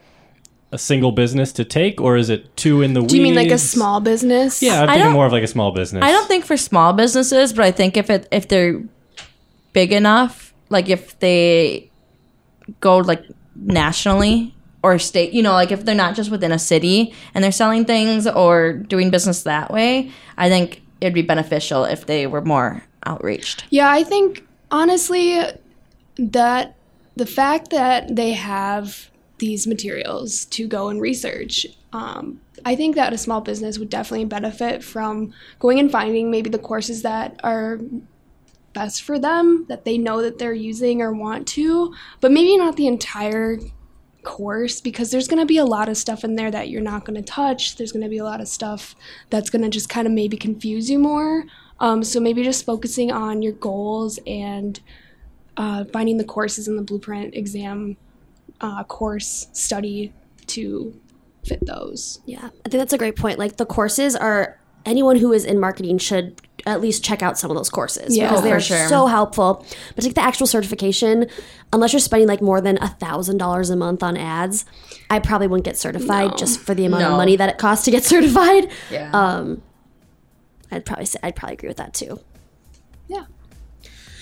a 0.71 0.77
single 0.77 1.11
business 1.13 1.53
to 1.53 1.63
take, 1.63 2.01
or 2.01 2.17
is 2.17 2.29
it 2.29 2.55
too 2.57 2.81
in 2.81 2.93
the 2.93 3.01
weeds? 3.01 3.13
Do 3.13 3.17
you 3.17 3.23
mean 3.23 3.35
like 3.35 3.51
a 3.51 3.57
small 3.57 4.01
business? 4.01 4.61
Yeah, 4.61 4.81
I'm 4.81 4.87
thinking 4.87 5.03
don't- 5.05 5.13
more 5.13 5.25
of 5.25 5.31
like 5.31 5.43
a 5.43 5.47
small 5.47 5.71
business. 5.71 6.03
i 6.03 6.11
don't 6.11 6.27
think 6.27 6.43
for 6.45 6.57
small 6.57 6.91
businesses 6.93 7.53
but 7.53 7.63
i 7.63 7.71
think 7.71 7.95
if 7.97 8.09
it 8.09 8.27
if 8.31 8.47
they're 8.49 8.81
big 9.73 9.91
enough 9.93 10.53
like 10.69 10.89
if 10.89 11.17
they 11.19 11.89
go 12.81 12.97
like 12.97 13.23
nationally 13.55 14.53
or 14.83 14.99
state 14.99 15.31
you 15.33 15.41
know 15.41 15.53
like 15.53 15.71
if 15.71 15.85
they're 15.85 15.95
not 15.95 16.15
just 16.15 16.29
within 16.31 16.51
a 16.51 16.59
city 16.59 17.13
and 17.33 17.43
they're 17.43 17.51
selling 17.51 17.85
things 17.85 18.27
or 18.27 18.73
doing 18.73 19.09
business 19.09 19.43
that 19.43 19.71
way 19.71 20.11
i 20.37 20.49
think 20.49 20.81
it'd 21.01 21.13
be 21.13 21.21
beneficial 21.21 21.85
if 21.85 22.05
they 22.07 22.27
were 22.27 22.41
more 22.41 22.83
outreached 23.05 23.63
Yeah, 23.69 23.89
I 23.89 24.03
think 24.03 24.45
honestly 24.69 25.39
that 26.17 26.75
the 27.15 27.25
fact 27.25 27.69
that 27.71 28.15
they 28.15 28.33
have 28.33 29.09
these 29.39 29.67
materials 29.67 30.45
to 30.45 30.67
go 30.67 30.89
and 30.89 31.01
research, 31.01 31.65
um, 31.93 32.41
I 32.65 32.75
think 32.75 32.95
that 32.95 33.13
a 33.13 33.17
small 33.17 33.41
business 33.41 33.77
would 33.79 33.89
definitely 33.89 34.25
benefit 34.25 34.83
from 34.83 35.33
going 35.59 35.79
and 35.79 35.91
finding 35.91 36.31
maybe 36.31 36.49
the 36.49 36.59
courses 36.59 37.01
that 37.03 37.39
are 37.43 37.79
best 38.73 39.03
for 39.03 39.17
them, 39.17 39.65
that 39.69 39.85
they 39.85 39.97
know 39.97 40.21
that 40.21 40.37
they're 40.37 40.53
using 40.53 41.01
or 41.01 41.11
want 41.13 41.47
to, 41.47 41.93
but 42.21 42.31
maybe 42.31 42.57
not 42.57 42.75
the 42.75 42.87
entire 42.87 43.57
course 44.23 44.81
because 44.81 45.09
there's 45.09 45.27
going 45.27 45.39
to 45.39 45.45
be 45.45 45.57
a 45.57 45.65
lot 45.65 45.87
of 45.87 45.97
stuff 45.97 46.23
in 46.23 46.35
there 46.35 46.51
that 46.51 46.69
you're 46.69 46.81
not 46.81 47.05
going 47.05 47.15
to 47.15 47.21
touch. 47.21 47.77
There's 47.77 47.91
going 47.91 48.03
to 48.03 48.09
be 48.09 48.17
a 48.17 48.25
lot 48.25 48.41
of 48.41 48.47
stuff 48.47 48.95
that's 49.29 49.49
going 49.49 49.63
to 49.63 49.69
just 49.69 49.89
kind 49.89 50.05
of 50.05 50.13
maybe 50.13 50.37
confuse 50.37 50.89
you 50.89 50.99
more. 50.99 51.45
Um, 51.79 52.03
so 52.03 52.19
maybe 52.19 52.43
just 52.43 52.65
focusing 52.65 53.11
on 53.11 53.41
your 53.41 53.53
goals 53.53 54.19
and 54.27 54.79
uh, 55.55 55.85
finding 55.85 56.17
the 56.17 56.23
courses 56.23 56.67
in 56.67 56.75
the 56.75 56.81
blueprint 56.81 57.35
exam 57.35 57.97
uh, 58.61 58.83
course 58.83 59.47
study 59.53 60.13
to 60.47 60.99
fit 61.45 61.65
those. 61.65 62.19
Yeah, 62.25 62.45
I 62.45 62.69
think 62.69 62.79
that's 62.79 62.93
a 62.93 62.97
great 62.97 63.15
point. 63.15 63.39
Like 63.39 63.57
the 63.57 63.65
courses 63.65 64.15
are 64.15 64.59
anyone 64.85 65.17
who 65.17 65.33
is 65.33 65.43
in 65.45 65.59
marketing 65.59 65.97
should 65.97 66.41
at 66.65 66.81
least 66.81 67.03
check 67.03 67.21
out 67.21 67.37
some 67.37 67.49
of 67.51 67.55
those 67.57 67.69
courses 67.69 68.15
Yeah. 68.17 68.25
because 68.27 68.39
Oh, 68.39 68.43
they 68.43 68.49
for 68.51 68.55
are 68.57 68.59
sure. 68.59 68.87
so 68.89 69.07
helpful. 69.07 69.65
But 69.95 70.01
to 70.01 70.07
get 70.09 70.15
the 70.15 70.21
actual 70.23 70.47
certification, 70.47 71.27
unless 71.71 71.93
you're 71.93 71.99
spending 71.99 72.27
like 72.27 72.41
more 72.41 72.59
than 72.61 72.77
a 72.81 72.87
thousand 72.89 73.37
dollars 73.37 73.69
a 73.69 73.75
month 73.75 74.01
on 74.03 74.17
ads, 74.17 74.65
I 75.09 75.19
probably 75.19 75.47
wouldn't 75.47 75.65
get 75.65 75.77
certified 75.77 76.31
No. 76.31 76.37
just 76.37 76.59
for 76.59 76.73
the 76.73 76.85
amount 76.85 77.03
of 77.03 77.11
money 77.11 77.35
that 77.37 77.49
it 77.49 77.57
costs 77.57 77.85
to 77.85 77.91
get 77.91 78.03
certified. 78.13 78.69
yeah 78.91 79.11
Um, 79.13 79.61
I'd 80.71 80.85
probably 80.85 81.05
say 81.05 81.19
I'd 81.23 81.35
probably 81.35 81.53
agree 81.53 81.69
with 81.69 81.77
that 81.77 81.93
too. 81.93 82.19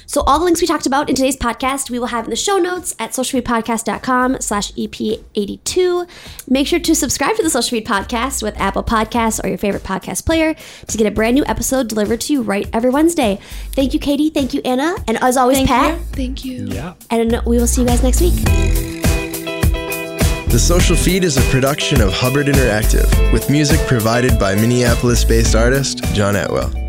Yeah. 0.05 0.11
So 0.15 0.21
all 0.21 0.39
the 0.39 0.45
links 0.45 0.61
we 0.61 0.67
talked 0.67 0.85
about 0.85 1.09
in 1.09 1.15
today's 1.15 1.37
podcast, 1.37 1.89
we 1.89 1.99
will 1.99 2.07
have 2.07 2.25
in 2.25 2.29
the 2.29 2.35
show 2.35 2.57
notes 2.57 2.95
at 2.99 3.11
socialfeedpodcast.com 3.11 4.41
slash 4.41 4.71
EP82. 4.73 6.07
Make 6.49 6.67
sure 6.67 6.79
to 6.79 6.95
subscribe 6.95 7.35
to 7.35 7.43
the 7.43 7.49
Social 7.49 7.71
Feed 7.71 7.85
Podcast 7.85 8.41
with 8.43 8.57
Apple 8.59 8.83
Podcasts 8.83 9.43
or 9.43 9.47
your 9.47 9.57
favorite 9.57 9.83
podcast 9.83 10.25
player 10.25 10.53
to 10.87 10.97
get 10.97 11.07
a 11.07 11.11
brand 11.11 11.35
new 11.35 11.45
episode 11.45 11.87
delivered 11.87 12.21
to 12.21 12.33
you 12.33 12.41
right 12.41 12.69
every 12.73 12.89
Wednesday. 12.89 13.39
Thank 13.71 13.93
you, 13.93 13.99
Katie. 13.99 14.29
Thank 14.29 14.53
you, 14.53 14.61
Anna. 14.63 14.95
And 15.07 15.17
as 15.21 15.37
always, 15.37 15.57
Thank 15.57 15.69
Pat. 15.69 15.97
you. 15.97 16.05
Thank 16.05 16.45
you. 16.45 16.67
Yeah. 16.67 16.93
And 17.09 17.41
we 17.45 17.57
will 17.57 17.67
see 17.67 17.81
you 17.81 17.87
guys 17.87 18.03
next 18.03 18.21
week. 18.21 18.33
The 20.47 20.59
Social 20.59 20.95
Feed 20.95 21.23
is 21.25 21.35
a 21.37 21.41
production 21.51 21.99
of 21.99 22.13
Hubbard 22.13 22.45
Interactive, 22.45 23.33
with 23.33 23.49
music 23.49 23.79
provided 23.87 24.39
by 24.39 24.55
Minneapolis 24.55 25.25
based 25.25 25.53
artist 25.55 26.01
John 26.13 26.37
Atwell. 26.37 26.84